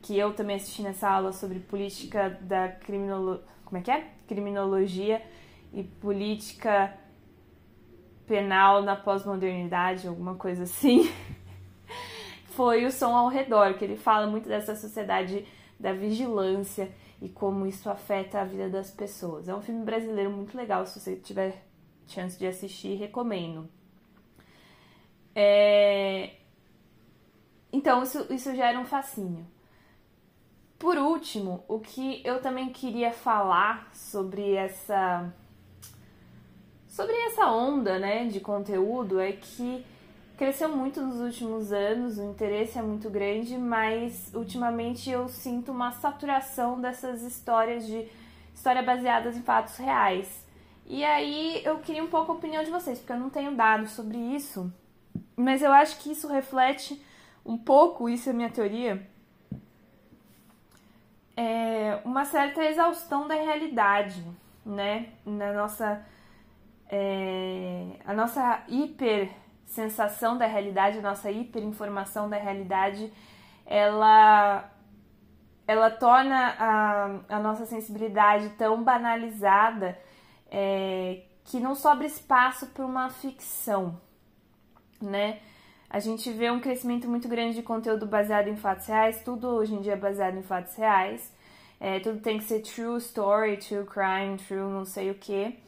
que 0.00 0.18
eu 0.18 0.34
também 0.34 0.56
assisti 0.56 0.82
nessa 0.82 1.08
aula 1.08 1.32
sobre 1.32 1.60
política 1.60 2.30
da 2.40 2.68
criminologia, 2.68 3.44
como 3.64 3.78
é 3.78 3.80
que 3.80 3.90
é? 3.90 4.06
Criminologia 4.26 5.22
e 5.72 5.82
política 5.82 6.92
penal 8.26 8.82
na 8.82 8.96
pós-modernidade, 8.96 10.06
alguma 10.06 10.34
coisa 10.34 10.64
assim, 10.64 11.10
foi 12.54 12.84
o 12.84 12.90
som 12.90 13.14
ao 13.16 13.28
redor, 13.28 13.74
que 13.74 13.84
ele 13.84 13.96
fala 13.96 14.26
muito 14.26 14.48
dessa 14.48 14.74
sociedade 14.74 15.46
da 15.78 15.92
vigilância 15.92 16.90
e 17.22 17.28
como 17.28 17.64
isso 17.64 17.88
afeta 17.88 18.40
a 18.40 18.44
vida 18.44 18.68
das 18.68 18.90
pessoas. 18.90 19.48
É 19.48 19.54
um 19.54 19.62
filme 19.62 19.84
brasileiro 19.84 20.28
muito 20.28 20.56
legal, 20.56 20.84
se 20.84 20.98
você 20.98 21.14
tiver 21.14 21.64
chance 22.04 22.36
de 22.36 22.44
assistir, 22.44 22.96
recomendo. 22.96 23.68
É... 25.32 26.34
Então, 27.72 28.02
isso, 28.02 28.26
isso 28.28 28.52
gera 28.56 28.78
um 28.78 28.84
fascínio. 28.84 29.46
Por 30.80 30.98
último, 30.98 31.64
o 31.68 31.78
que 31.78 32.20
eu 32.24 32.42
também 32.42 32.70
queria 32.70 33.12
falar 33.12 33.88
sobre 33.94 34.54
essa 34.54 35.32
sobre 36.88 37.14
essa 37.26 37.46
onda 37.46 38.00
né, 38.00 38.26
de 38.26 38.40
conteúdo 38.40 39.20
é 39.20 39.32
que 39.32 39.86
cresceu 40.42 40.68
muito 40.68 41.00
nos 41.00 41.20
últimos 41.20 41.72
anos, 41.72 42.18
o 42.18 42.24
interesse 42.24 42.76
é 42.76 42.82
muito 42.82 43.08
grande, 43.08 43.56
mas 43.56 44.34
ultimamente 44.34 45.08
eu 45.08 45.28
sinto 45.28 45.70
uma 45.70 45.92
saturação 45.92 46.80
dessas 46.80 47.22
histórias 47.22 47.86
de 47.86 48.08
história 48.52 48.82
baseadas 48.82 49.36
em 49.36 49.42
fatos 49.42 49.76
reais. 49.76 50.44
E 50.84 51.04
aí 51.04 51.62
eu 51.64 51.78
queria 51.78 52.02
um 52.02 52.08
pouco 52.08 52.32
a 52.32 52.34
opinião 52.34 52.64
de 52.64 52.72
vocês, 52.72 52.98
porque 52.98 53.12
eu 53.12 53.20
não 53.20 53.30
tenho 53.30 53.54
dados 53.54 53.92
sobre 53.92 54.18
isso. 54.18 54.68
Mas 55.36 55.62
eu 55.62 55.70
acho 55.70 56.00
que 56.00 56.10
isso 56.10 56.26
reflete 56.26 57.00
um 57.46 57.56
pouco, 57.56 58.08
isso 58.08 58.28
é 58.28 58.32
minha 58.32 58.50
teoria, 58.50 59.08
é 61.36 62.00
uma 62.04 62.24
certa 62.24 62.64
exaustão 62.64 63.28
da 63.28 63.36
realidade, 63.36 64.26
né? 64.66 65.10
Na 65.24 65.52
nossa. 65.52 66.04
É, 66.94 67.86
a 68.04 68.12
nossa 68.12 68.64
hiper 68.68 69.41
sensação 69.72 70.36
da 70.36 70.46
realidade, 70.46 70.98
a 70.98 71.02
nossa 71.02 71.30
hiperinformação 71.30 72.28
da 72.28 72.36
realidade, 72.36 73.10
ela, 73.64 74.70
ela 75.66 75.90
torna 75.90 76.54
a, 76.58 77.36
a 77.36 77.40
nossa 77.40 77.64
sensibilidade 77.64 78.50
tão 78.50 78.84
banalizada 78.84 79.98
é, 80.50 81.22
que 81.44 81.58
não 81.58 81.74
sobra 81.74 82.06
espaço 82.06 82.66
para 82.66 82.84
uma 82.84 83.08
ficção, 83.08 83.98
né? 85.00 85.40
A 85.88 85.98
gente 85.98 86.30
vê 86.30 86.50
um 86.50 86.60
crescimento 86.60 87.08
muito 87.08 87.28
grande 87.28 87.56
de 87.56 87.62
conteúdo 87.62 88.06
baseado 88.06 88.48
em 88.48 88.56
fatos 88.56 88.86
reais, 88.86 89.22
tudo 89.22 89.48
hoje 89.48 89.74
em 89.74 89.80
dia 89.80 89.94
é 89.94 89.96
baseado 89.96 90.36
em 90.36 90.42
fatos 90.42 90.74
reais. 90.76 91.32
É, 91.80 91.98
tudo 91.98 92.20
tem 92.20 92.38
que 92.38 92.44
ser 92.44 92.60
true 92.60 92.96
story, 92.98 93.56
true 93.56 93.84
crime, 93.84 94.36
true 94.38 94.70
não 94.70 94.84
sei 94.84 95.10
o 95.10 95.14
que. 95.14 95.58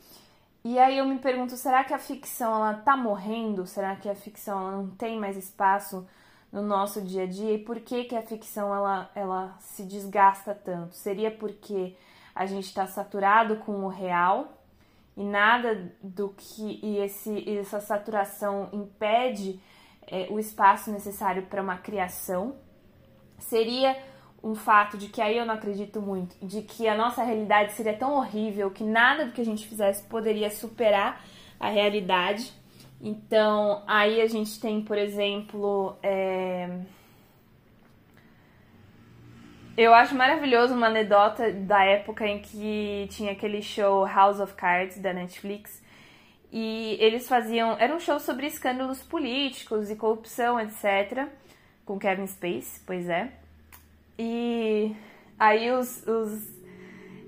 E 0.64 0.78
aí 0.78 0.96
eu 0.96 1.04
me 1.04 1.18
pergunto, 1.18 1.58
será 1.58 1.84
que 1.84 1.92
a 1.92 1.98
ficção 1.98 2.54
ela 2.54 2.72
tá 2.72 2.96
morrendo? 2.96 3.66
Será 3.66 3.94
que 3.96 4.08
a 4.08 4.14
ficção 4.14 4.58
ela 4.58 4.72
não 4.72 4.88
tem 4.88 5.20
mais 5.20 5.36
espaço 5.36 6.08
no 6.50 6.62
nosso 6.62 7.02
dia 7.02 7.24
a 7.24 7.26
dia? 7.26 7.52
E 7.52 7.58
por 7.58 7.80
que 7.80 8.04
que 8.04 8.16
a 8.16 8.22
ficção 8.22 8.74
ela, 8.74 9.10
ela 9.14 9.54
se 9.60 9.84
desgasta 9.84 10.54
tanto? 10.54 10.94
Seria 10.94 11.30
porque 11.30 11.94
a 12.34 12.46
gente 12.46 12.64
está 12.64 12.86
saturado 12.86 13.56
com 13.56 13.84
o 13.84 13.88
real 13.88 14.58
e 15.14 15.22
nada 15.22 15.92
do 16.02 16.30
que 16.30 16.80
e 16.82 16.96
esse, 16.96 17.58
essa 17.58 17.78
saturação 17.78 18.70
impede 18.72 19.60
é, 20.06 20.28
o 20.30 20.38
espaço 20.38 20.90
necessário 20.90 21.42
para 21.42 21.60
uma 21.60 21.76
criação? 21.76 22.56
Seria 23.38 23.94
um 24.44 24.54
fato 24.54 24.98
de 24.98 25.08
que 25.08 25.22
aí 25.22 25.38
eu 25.38 25.46
não 25.46 25.54
acredito 25.54 26.02
muito, 26.02 26.36
de 26.44 26.60
que 26.60 26.86
a 26.86 26.94
nossa 26.94 27.24
realidade 27.24 27.72
seria 27.72 27.94
tão 27.94 28.12
horrível 28.12 28.70
que 28.70 28.84
nada 28.84 29.24
do 29.24 29.32
que 29.32 29.40
a 29.40 29.44
gente 29.44 29.66
fizesse 29.66 30.04
poderia 30.04 30.50
superar 30.50 31.24
a 31.58 31.70
realidade. 31.70 32.52
Então, 33.00 33.82
aí 33.86 34.20
a 34.20 34.26
gente 34.26 34.60
tem, 34.60 34.82
por 34.82 34.98
exemplo, 34.98 35.96
é... 36.02 36.68
eu 39.78 39.94
acho 39.94 40.14
maravilhoso 40.14 40.74
uma 40.74 40.88
anedota 40.88 41.50
da 41.50 41.82
época 41.82 42.26
em 42.26 42.40
que 42.40 43.08
tinha 43.10 43.32
aquele 43.32 43.62
show 43.62 44.04
House 44.04 44.40
of 44.40 44.52
Cards 44.52 44.98
da 44.98 45.14
Netflix. 45.14 45.82
E 46.52 46.96
eles 47.00 47.26
faziam. 47.26 47.76
Era 47.80 47.94
um 47.94 47.98
show 47.98 48.20
sobre 48.20 48.46
escândalos 48.46 49.02
políticos 49.02 49.90
e 49.90 49.96
corrupção, 49.96 50.60
etc. 50.60 51.26
Com 51.84 51.98
Kevin 51.98 52.26
Space, 52.26 52.80
pois 52.86 53.08
é. 53.08 53.43
E 54.18 54.94
aí 55.38 55.70
os. 55.70 56.06
os 56.06 56.54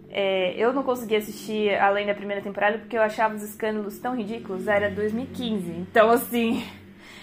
é, 0.09 0.55
eu 0.57 0.73
não 0.73 0.83
consegui 0.83 1.17
assistir 1.17 1.75
além 1.79 2.07
da 2.07 2.15
primeira 2.15 2.41
temporada 2.41 2.79
porque 2.79 2.97
eu 2.97 3.03
achava 3.03 3.35
os 3.35 3.43
escândalos 3.43 3.99
tão 3.99 4.17
ridículos. 4.17 4.69
Era 4.69 4.91
2015. 4.91 5.71
Então, 5.71 6.11
assim. 6.11 6.65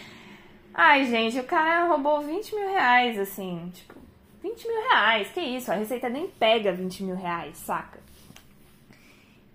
Ai, 0.74 1.06
gente, 1.06 1.40
o 1.40 1.44
cara 1.44 1.86
roubou 1.86 2.22
20 2.22 2.56
mil 2.56 2.68
reais, 2.70 3.20
assim. 3.20 3.72
Tipo, 3.74 3.94
20 4.42 4.68
mil 4.68 4.90
reais, 4.90 5.30
que 5.30 5.40
isso? 5.40 5.72
A 5.72 5.76
Receita 5.76 6.10
nem 6.10 6.28
pega 6.28 6.74
20 6.74 7.04
mil 7.04 7.16
reais, 7.16 7.58
saca? 7.58 8.04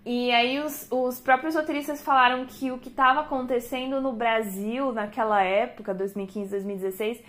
E 0.05 0.31
aí 0.31 0.59
os, 0.59 0.87
os 0.89 1.19
próprios 1.19 1.55
roteiristas 1.55 2.01
falaram 2.01 2.45
que 2.45 2.71
o 2.71 2.79
que 2.79 2.89
estava 2.89 3.19
acontecendo 3.19 4.01
no 4.01 4.11
Brasil 4.11 4.91
naquela 4.91 5.43
época, 5.43 5.93
2015, 5.93 6.49
2016, 6.49 7.21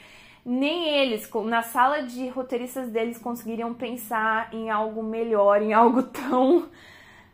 nem 0.44 0.88
eles, 0.88 1.28
na 1.46 1.62
sala 1.62 2.02
de 2.02 2.28
roteiristas 2.28 2.90
deles, 2.90 3.18
conseguiriam 3.18 3.74
pensar 3.74 4.52
em 4.54 4.70
algo 4.70 5.02
melhor, 5.02 5.62
em 5.62 5.72
algo 5.72 6.02
tão, 6.08 6.68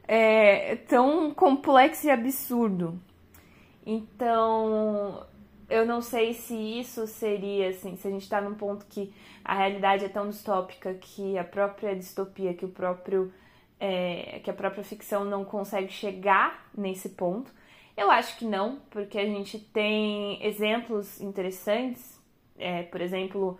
é, 0.07 0.77
tão 0.89 1.33
complexo 1.33 2.07
e 2.07 2.11
absurdo. 2.11 3.01
Então, 3.85 5.25
eu 5.69 5.87
não 5.87 6.03
sei 6.03 6.35
se 6.35 6.55
isso 6.55 7.07
seria, 7.07 7.71
assim, 7.71 7.97
se 7.97 8.09
a 8.09 8.11
gente 8.11 8.23
está 8.23 8.41
num 8.41 8.55
ponto 8.55 8.85
que 8.87 9.13
a 9.45 9.55
realidade 9.55 10.05
é 10.05 10.09
tão 10.09 10.29
distópica 10.29 10.95
que 10.95 11.39
a 11.39 11.45
própria 11.45 11.95
distopia, 11.95 12.55
que 12.55 12.65
o 12.65 12.69
próprio. 12.69 13.33
É, 13.79 14.41
que 14.43 14.51
a 14.51 14.55
própria 14.55 14.83
ficção 14.83 15.23
não 15.23 15.45
consegue 15.45 15.93
chegar 15.93 16.67
nesse 16.75 17.11
ponto. 17.11 17.53
Eu 17.95 18.11
acho 18.11 18.39
que 18.39 18.45
não, 18.47 18.81
porque 18.89 19.19
a 19.19 19.27
gente 19.27 19.59
tem 19.59 20.43
exemplos 20.43 21.21
interessantes 21.21 22.16
é, 22.59 22.83
por 22.83 23.01
exemplo, 23.01 23.59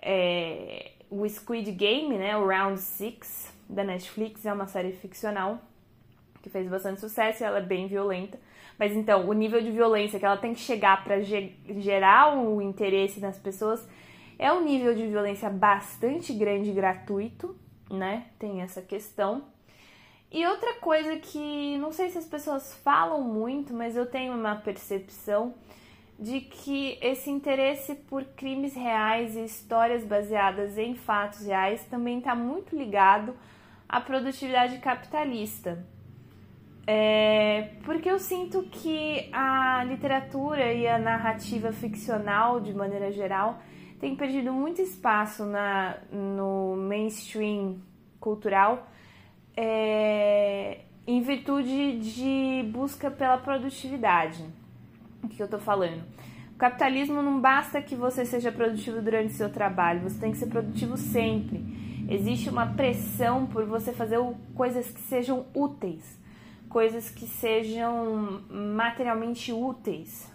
é, 0.00 0.92
o 1.10 1.28
Squid 1.28 1.70
Game, 1.72 2.16
né, 2.16 2.36
o 2.36 2.46
Round 2.46 2.80
Six 2.80 3.52
da 3.68 3.84
Netflix, 3.84 4.44
é 4.46 4.52
uma 4.52 4.66
série 4.66 4.92
ficcional 4.92 5.60
que 6.42 6.48
fez 6.48 6.68
bastante 6.68 7.00
sucesso 7.00 7.42
e 7.42 7.46
ela 7.46 7.58
é 7.58 7.62
bem 7.62 7.86
violenta. 7.86 8.38
Mas 8.78 8.92
então, 8.94 9.28
o 9.28 9.32
nível 9.32 9.60
de 9.60 9.70
violência 9.70 10.18
que 10.18 10.24
ela 10.24 10.36
tem 10.36 10.54
que 10.54 10.60
chegar 10.60 11.02
para 11.02 11.20
gerar 11.20 12.38
o 12.38 12.62
interesse 12.62 13.18
nas 13.18 13.36
pessoas 13.36 13.86
é 14.38 14.52
um 14.52 14.64
nível 14.64 14.94
de 14.94 15.06
violência 15.06 15.50
bastante 15.50 16.32
grande 16.32 16.70
e 16.70 16.72
gratuito, 16.72 17.56
né? 17.90 18.26
Tem 18.38 18.62
essa 18.62 18.80
questão. 18.80 19.42
E 20.30 20.46
outra 20.46 20.74
coisa 20.74 21.16
que 21.16 21.76
não 21.78 21.90
sei 21.90 22.08
se 22.10 22.18
as 22.18 22.26
pessoas 22.26 22.74
falam 22.84 23.22
muito, 23.22 23.74
mas 23.74 23.96
eu 23.96 24.06
tenho 24.06 24.34
uma 24.34 24.54
percepção 24.54 25.54
de 26.18 26.40
que 26.40 26.98
esse 27.00 27.30
interesse 27.30 27.94
por 27.94 28.24
crimes 28.24 28.74
reais 28.74 29.36
e 29.36 29.44
histórias 29.44 30.04
baseadas 30.04 30.76
em 30.76 30.94
fatos 30.94 31.46
reais 31.46 31.84
também 31.84 32.18
está 32.18 32.34
muito 32.34 32.76
ligado 32.76 33.36
à 33.88 34.00
produtividade 34.00 34.78
capitalista. 34.78 35.86
É, 36.86 37.74
porque 37.84 38.10
eu 38.10 38.18
sinto 38.18 38.62
que 38.64 39.28
a 39.30 39.84
literatura 39.84 40.72
e 40.72 40.88
a 40.88 40.98
narrativa 40.98 41.70
ficcional, 41.70 42.60
de 42.60 42.72
maneira 42.74 43.12
geral, 43.12 43.62
tem 44.00 44.16
perdido 44.16 44.52
muito 44.52 44.80
espaço 44.80 45.44
na, 45.44 45.98
no 46.10 46.76
mainstream 46.76 47.78
cultural 48.18 48.88
é, 49.56 50.80
em 51.06 51.20
virtude 51.20 51.98
de 51.98 52.70
busca 52.70 53.10
pela 53.10 53.38
produtividade. 53.38 54.44
O 55.22 55.28
que 55.28 55.42
eu 55.42 55.48
tô 55.48 55.58
falando? 55.58 56.02
O 56.54 56.58
capitalismo 56.58 57.22
não 57.22 57.40
basta 57.40 57.80
que 57.80 57.94
você 57.94 58.24
seja 58.24 58.50
produtivo 58.50 59.00
durante 59.00 59.32
seu 59.32 59.50
trabalho, 59.50 60.00
você 60.00 60.18
tem 60.18 60.32
que 60.32 60.38
ser 60.38 60.46
produtivo 60.46 60.96
sempre. 60.96 61.64
Existe 62.08 62.48
uma 62.48 62.66
pressão 62.66 63.46
por 63.46 63.64
você 63.66 63.92
fazer 63.92 64.18
coisas 64.54 64.90
que 64.90 65.00
sejam 65.00 65.46
úteis, 65.54 66.18
coisas 66.68 67.10
que 67.10 67.26
sejam 67.26 68.42
materialmente 68.48 69.52
úteis, 69.52 70.26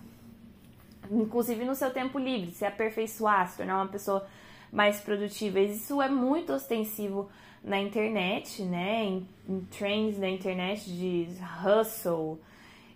inclusive 1.12 1.65
no 1.65 1.76
seu 1.76 1.91
tempo 1.91 2.19
livre, 2.19 2.52
se 2.52 2.65
aperfeiçoar, 2.65 3.50
se 3.50 3.58
tornar 3.58 3.78
uma 3.78 3.88
pessoa 3.88 4.26
mais 4.72 5.00
produtiva. 5.02 5.60
Isso 5.60 6.02
é 6.02 6.10
muito 6.10 6.54
ostensivo 6.54 7.30
na 7.63 7.80
internet, 7.80 8.63
né? 8.63 9.06
Em, 9.06 9.28
em 9.48 9.60
trends 9.65 10.17
da 10.17 10.30
internet 10.30 10.89
de 10.89 11.28
hustle, 11.65 12.39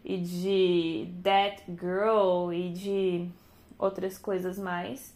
e 0.08 0.18
de 0.18 1.14
That 1.22 1.64
Girl 1.68 2.54
e 2.54 2.70
de 2.72 3.30
outras 3.78 4.18
coisas 4.18 4.58
mais. 4.58 5.14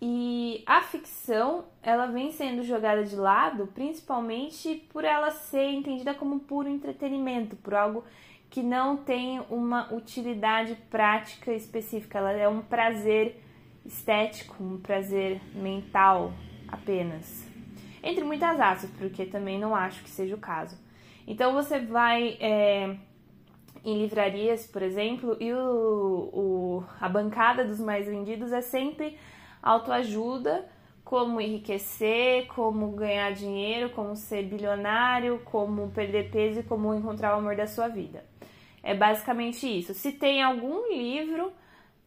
E 0.00 0.62
a 0.64 0.80
ficção, 0.80 1.64
ela 1.82 2.06
vem 2.06 2.30
sendo 2.30 2.62
jogada 2.62 3.02
de 3.02 3.16
lado, 3.16 3.66
principalmente 3.74 4.86
por 4.92 5.04
ela 5.04 5.32
ser 5.32 5.70
entendida 5.70 6.14
como 6.14 6.38
puro 6.38 6.68
entretenimento, 6.68 7.56
por 7.56 7.74
algo 7.74 8.04
que 8.48 8.62
não 8.62 8.96
tem 8.96 9.40
uma 9.50 9.92
utilidade 9.92 10.76
prática 10.88 11.52
específica, 11.52 12.18
ela 12.18 12.30
é 12.30 12.48
um 12.48 12.60
prazer 12.60 13.42
estético, 13.84 14.62
um 14.62 14.78
prazer 14.78 15.40
mental 15.52 16.32
apenas. 16.68 17.44
Entre 18.04 18.22
muitas 18.22 18.60
aspas, 18.60 18.90
porque 18.98 19.26
também 19.26 19.58
não 19.58 19.74
acho 19.74 20.00
que 20.04 20.10
seja 20.10 20.36
o 20.36 20.38
caso. 20.38 20.78
Então 21.26 21.52
você 21.52 21.80
vai 21.80 22.36
é, 22.38 22.96
em 23.86 23.98
livrarias, 23.98 24.66
por 24.66 24.82
exemplo, 24.82 25.36
e 25.38 25.52
o, 25.52 26.30
o, 26.32 26.84
a 27.00 27.08
bancada 27.08 27.64
dos 27.64 27.78
mais 27.78 28.06
vendidos 28.06 28.52
é 28.52 28.60
sempre 28.60 29.16
autoajuda, 29.62 30.68
como 31.04 31.40
enriquecer, 31.40 32.48
como 32.48 32.90
ganhar 32.90 33.32
dinheiro, 33.32 33.90
como 33.90 34.16
ser 34.16 34.42
bilionário, 34.42 35.40
como 35.44 35.88
perder 35.92 36.32
peso 36.32 36.60
e 36.60 36.62
como 36.64 36.92
encontrar 36.92 37.36
o 37.36 37.38
amor 37.38 37.54
da 37.54 37.68
sua 37.68 37.86
vida. 37.86 38.24
É 38.82 38.92
basicamente 38.92 39.66
isso. 39.66 39.94
Se 39.94 40.10
tem 40.10 40.42
algum 40.42 40.92
livro 40.92 41.52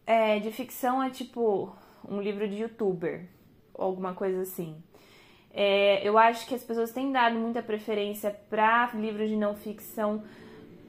é, 0.06 0.38
de 0.38 0.52
ficção, 0.52 1.02
é 1.02 1.08
tipo 1.08 1.74
um 2.06 2.20
livro 2.20 2.46
de 2.46 2.56
youtuber, 2.56 3.24
ou 3.72 3.86
alguma 3.86 4.12
coisa 4.12 4.42
assim. 4.42 4.76
É, 5.50 6.06
eu 6.06 6.18
acho 6.18 6.46
que 6.46 6.54
as 6.54 6.62
pessoas 6.62 6.92
têm 6.92 7.10
dado 7.10 7.38
muita 7.38 7.62
preferência 7.62 8.38
para 8.50 8.90
livros 8.94 9.30
de 9.30 9.36
não 9.36 9.54
ficção 9.54 10.22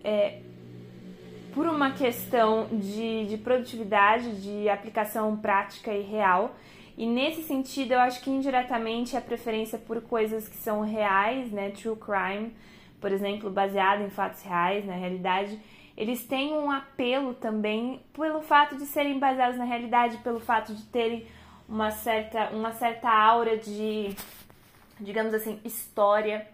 é, 0.04 0.41
por 1.54 1.68
uma 1.68 1.92
questão 1.92 2.68
de, 2.72 3.26
de 3.26 3.38
produtividade, 3.38 4.42
de 4.42 4.70
aplicação 4.70 5.36
prática 5.38 5.94
e 5.94 6.02
real. 6.02 6.56
E 6.98 7.06
nesse 7.06 7.44
sentido, 7.44 7.94
eu 7.94 8.00
acho 8.00 8.22
que 8.22 8.30
indiretamente 8.30 9.16
a 9.16 9.22
preferência 9.22 9.78
por 9.78 10.02
coisas 10.02 10.48
que 10.48 10.58
são 10.58 10.82
reais, 10.82 11.52
né, 11.52 11.72
true 11.72 11.96
crime, 11.96 12.54
por 13.00 13.12
exemplo, 13.12 13.50
baseado 13.50 14.02
em 14.02 14.10
fatos 14.10 14.44
reais, 14.44 14.86
na 14.86 14.94
realidade, 14.94 15.60
eles 15.98 16.26
têm 16.26 16.54
um 16.54 16.72
apelo 16.72 17.34
também 17.34 18.02
pelo 18.14 18.42
fato 18.42 18.76
de 18.78 18.86
serem 18.86 19.20
baseados 19.20 19.58
na 19.58 19.66
realidade, 19.66 20.18
pelo 20.18 20.40
fato 20.40 20.74
de 20.74 20.84
terem 20.84 21.26
uma 21.68 21.92
certa, 21.92 22.50
uma 22.50 22.72
certa 22.74 23.10
aura 23.10 23.58
de, 23.58 24.16
digamos 25.00 25.34
assim, 25.34 25.60
história, 25.64 26.48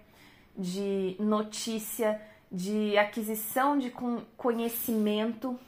de 0.58 1.16
notícia, 1.20 2.20
de 2.52 2.98
aquisição 2.98 3.78
de 3.78 3.92
conhecimento, 4.38 5.60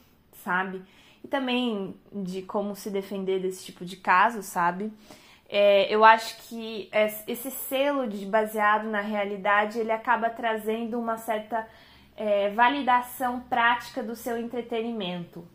sabe? 0.44 0.82
E 1.22 1.28
também 1.28 1.94
de 2.12 2.42
como 2.42 2.74
se 2.74 2.90
defender 2.90 3.40
desse 3.40 3.64
tipo 3.64 3.84
de 3.84 3.96
caso, 3.96 4.42
sabe? 4.42 4.92
É, 5.48 5.92
eu 5.92 6.04
acho 6.04 6.48
que 6.48 6.88
esse 7.26 7.50
selo 7.50 8.06
de 8.06 8.24
baseado 8.24 8.88
na 8.88 9.00
realidade 9.00 9.78
ele 9.78 9.90
acaba 9.90 10.30
trazendo 10.30 10.98
uma 10.98 11.18
certa 11.18 11.66
é, 12.16 12.50
validação 12.50 13.40
prática 13.40 14.02
do 14.02 14.14
seu 14.14 14.38
entretenimento. 14.38 15.46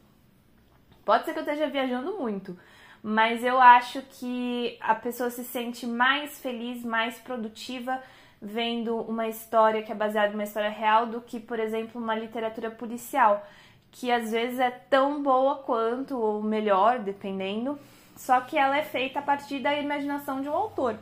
Pode 1.06 1.24
ser 1.24 1.34
que 1.34 1.40
eu 1.40 1.44
esteja 1.44 1.70
viajando 1.70 2.18
muito, 2.18 2.58
mas 3.02 3.44
eu 3.44 3.62
acho 3.62 4.02
que 4.02 4.78
a 4.82 4.96
pessoa 4.96 5.30
se 5.30 5.46
sente 5.46 5.86
mais 5.86 6.40
feliz, 6.40 6.84
mais 6.84 7.18
produtiva 7.20 8.02
vendo 8.42 8.98
uma 9.02 9.28
história 9.28 9.82
que 9.82 9.92
é 9.92 9.96
baseada 9.96 10.32
em 10.32 10.36
uma 10.36 10.44
história 10.44 10.70
real 10.70 11.06
do 11.06 11.22
que, 11.22 11.40
por 11.40 11.60
exemplo, 11.60 12.02
uma 12.02 12.16
literatura 12.16 12.70
policial, 12.70 13.46
que 13.92 14.12
às 14.12 14.32
vezes 14.32 14.60
é 14.60 14.70
tão 14.70 15.24
boa 15.24 15.56
quanto 15.56 16.18
ou 16.18 16.44
melhor, 16.44 17.00
dependendo, 17.00 17.80
só 18.16 18.42
que 18.42 18.58
ela 18.58 18.78
é 18.78 18.84
feita 18.84 19.20
a 19.20 19.22
partir 19.22 19.60
da 19.60 19.74
imaginação 19.74 20.42
de 20.42 20.50
um 20.50 20.54
autor. 20.54 20.98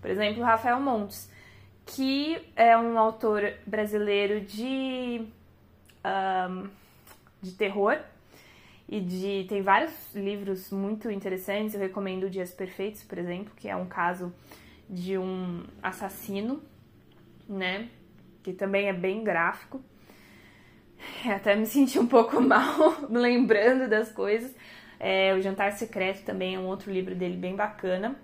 Por 0.00 0.10
exemplo, 0.10 0.42
Rafael 0.42 0.80
Montes, 0.80 1.30
que 1.86 2.40
é 2.56 2.76
um 2.76 2.98
autor 2.98 3.54
brasileiro 3.66 4.40
de, 4.40 5.26
um, 6.04 6.68
de 7.42 7.52
terror 7.52 7.98
e 8.88 9.00
de 9.00 9.46
tem 9.48 9.62
vários 9.62 9.92
livros 10.14 10.70
muito 10.70 11.10
interessantes. 11.10 11.74
Eu 11.74 11.80
recomendo 11.80 12.30
Dias 12.30 12.52
Perfeitos, 12.52 13.02
por 13.02 13.18
exemplo, 13.18 13.52
que 13.56 13.68
é 13.68 13.76
um 13.76 13.86
caso 13.86 14.32
de 14.90 15.16
um 15.16 15.62
assassino, 15.80 16.60
né? 17.48 17.88
Que 18.42 18.52
também 18.52 18.88
é 18.88 18.92
bem 18.92 19.22
gráfico. 19.22 19.80
Até 21.24 21.54
me 21.54 21.64
senti 21.64 21.98
um 21.98 22.06
pouco 22.06 22.40
mal 22.42 22.96
lembrando 23.08 23.88
das 23.88 24.10
coisas. 24.10 24.52
É, 24.98 25.32
o 25.34 25.40
Jantar 25.40 25.72
Secreto 25.72 26.24
também 26.24 26.56
é 26.56 26.58
um 26.58 26.66
outro 26.66 26.92
livro 26.92 27.14
dele 27.14 27.36
bem 27.36 27.54
bacana. 27.54 28.16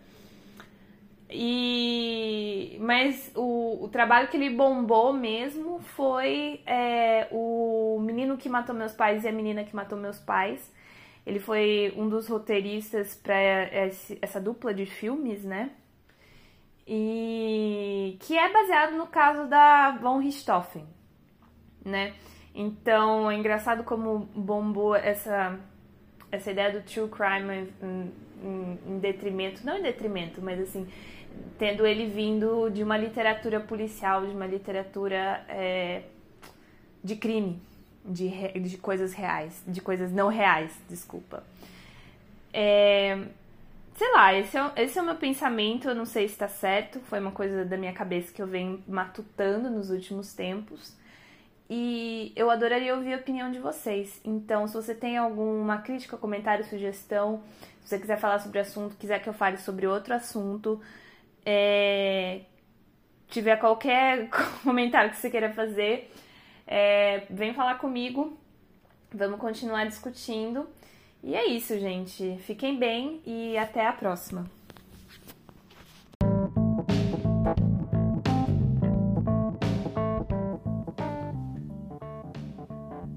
E 1.31 2.77
mas 2.81 3.33
o, 3.35 3.85
o 3.85 3.89
trabalho 3.89 4.29
que 4.29 4.37
ele 4.37 4.51
bombou 4.51 5.13
mesmo 5.13 5.81
foi 5.81 6.61
é, 6.67 7.27
o 7.33 7.99
Menino 8.01 8.37
que 8.37 8.49
Matou 8.49 8.75
Meus 8.75 8.93
Pais 8.93 9.25
e 9.25 9.29
a 9.29 9.33
Menina 9.33 9.65
que 9.65 9.75
Matou 9.75 9.99
Meus 9.99 10.19
Pais. 10.19 10.73
Ele 11.25 11.41
foi 11.41 11.93
um 11.97 12.09
dos 12.09 12.29
roteiristas 12.29 13.15
para 13.17 13.35
essa 14.23 14.41
dupla 14.41 14.73
de 14.73 14.87
filmes, 14.87 15.43
né? 15.43 15.71
E 16.87 18.17
que 18.21 18.39
é 18.39 18.53
baseado 18.53 18.97
no 18.97 19.07
caso 19.07 19.47
da 19.49 19.93
von 20.01 20.19
Richthofen, 20.19 20.87
né? 21.85 22.15
Então 22.55 23.31
é 23.31 23.37
engraçado 23.37 23.85
como 23.85 24.29
bombou 24.35 24.95
essa 24.95 25.59
essa 26.31 26.51
ideia 26.51 26.73
do 26.73 26.83
true 26.83 27.09
crime 27.09 27.73
em, 27.83 28.13
em, 28.43 28.79
em 28.87 28.99
detrimento, 28.99 29.65
não 29.65 29.79
em 29.79 29.83
detrimento, 29.83 30.41
mas 30.43 30.61
assim 30.61 30.87
tendo 31.59 31.87
ele 31.87 32.07
vindo 32.07 32.71
de 32.71 32.83
uma 32.83 32.97
literatura 32.97 33.61
policial, 33.61 34.27
de 34.27 34.33
uma 34.33 34.47
literatura 34.47 35.45
é, 35.49 36.03
de 37.03 37.17
crime, 37.17 37.61
de, 38.05 38.31
de 38.61 38.79
coisas 38.79 39.13
reais, 39.13 39.63
de 39.67 39.81
coisas 39.81 40.13
não 40.13 40.29
reais, 40.29 40.73
desculpa. 40.89 41.43
É, 42.53 43.19
sei 43.97 44.13
lá, 44.13 44.35
esse 44.35 44.57
é, 44.57 44.73
esse 44.77 44.99
é 44.99 45.03
o 45.03 45.05
meu 45.05 45.17
pensamento, 45.17 45.89
eu 45.89 45.95
não 45.95 46.05
sei 46.05 46.29
se 46.29 46.37
tá 46.37 46.49
certo, 46.49 47.01
foi 47.01 47.19
uma 47.19 47.33
coisa 47.33 47.65
da 47.65 47.77
minha 47.77 47.93
cabeça 47.93 48.33
que 48.33 48.43
eu 48.43 48.47
venho 48.47 48.83
matutando 48.87 49.71
nos 49.71 49.91
últimos 49.91 50.35
tempos. 50.35 50.95
E 51.69 52.33
eu 52.37 52.51
adoraria 52.51 52.95
ouvir 52.95 53.15
a 53.15 53.17
opinião 53.17 53.51
de 53.51 53.59
vocês. 53.59 54.21
Então, 54.25 54.69
se 54.69 54.75
você 54.75 54.95
tem 54.95 55.17
alguma 55.17 55.79
crítica, 55.79 56.17
comentário, 56.17 56.65
sugestão, 56.65 57.43
se 57.83 57.89
você 57.91 57.99
quiser 57.99 58.19
falar 58.19 58.39
sobre 58.39 58.61
assunto, 58.61 58.97
quiser 58.97 59.21
que 59.21 59.29
eu 59.29 59.33
fale 59.33 59.57
sobre 59.57 59.87
outro 59.87 60.15
assunto, 60.15 60.81
é... 61.45 62.43
tiver 63.29 63.57
qualquer 63.57 64.29
comentário 64.63 65.11
que 65.11 65.17
você 65.17 65.31
queira 65.31 65.53
fazer, 65.53 66.13
é... 66.67 67.27
vem 67.31 67.55
falar 67.55 67.77
comigo. 67.79 68.39
Vamos 69.13 69.41
continuar 69.41 69.87
discutindo. 69.87 70.69
E 71.27 71.35
é 71.35 71.45
isso, 71.45 71.77
gente. 71.77 72.39
Fiquem 72.39 72.79
bem 72.79 73.21
e 73.27 73.59
até 73.59 73.85
a 73.85 73.93
próxima. 73.93 74.49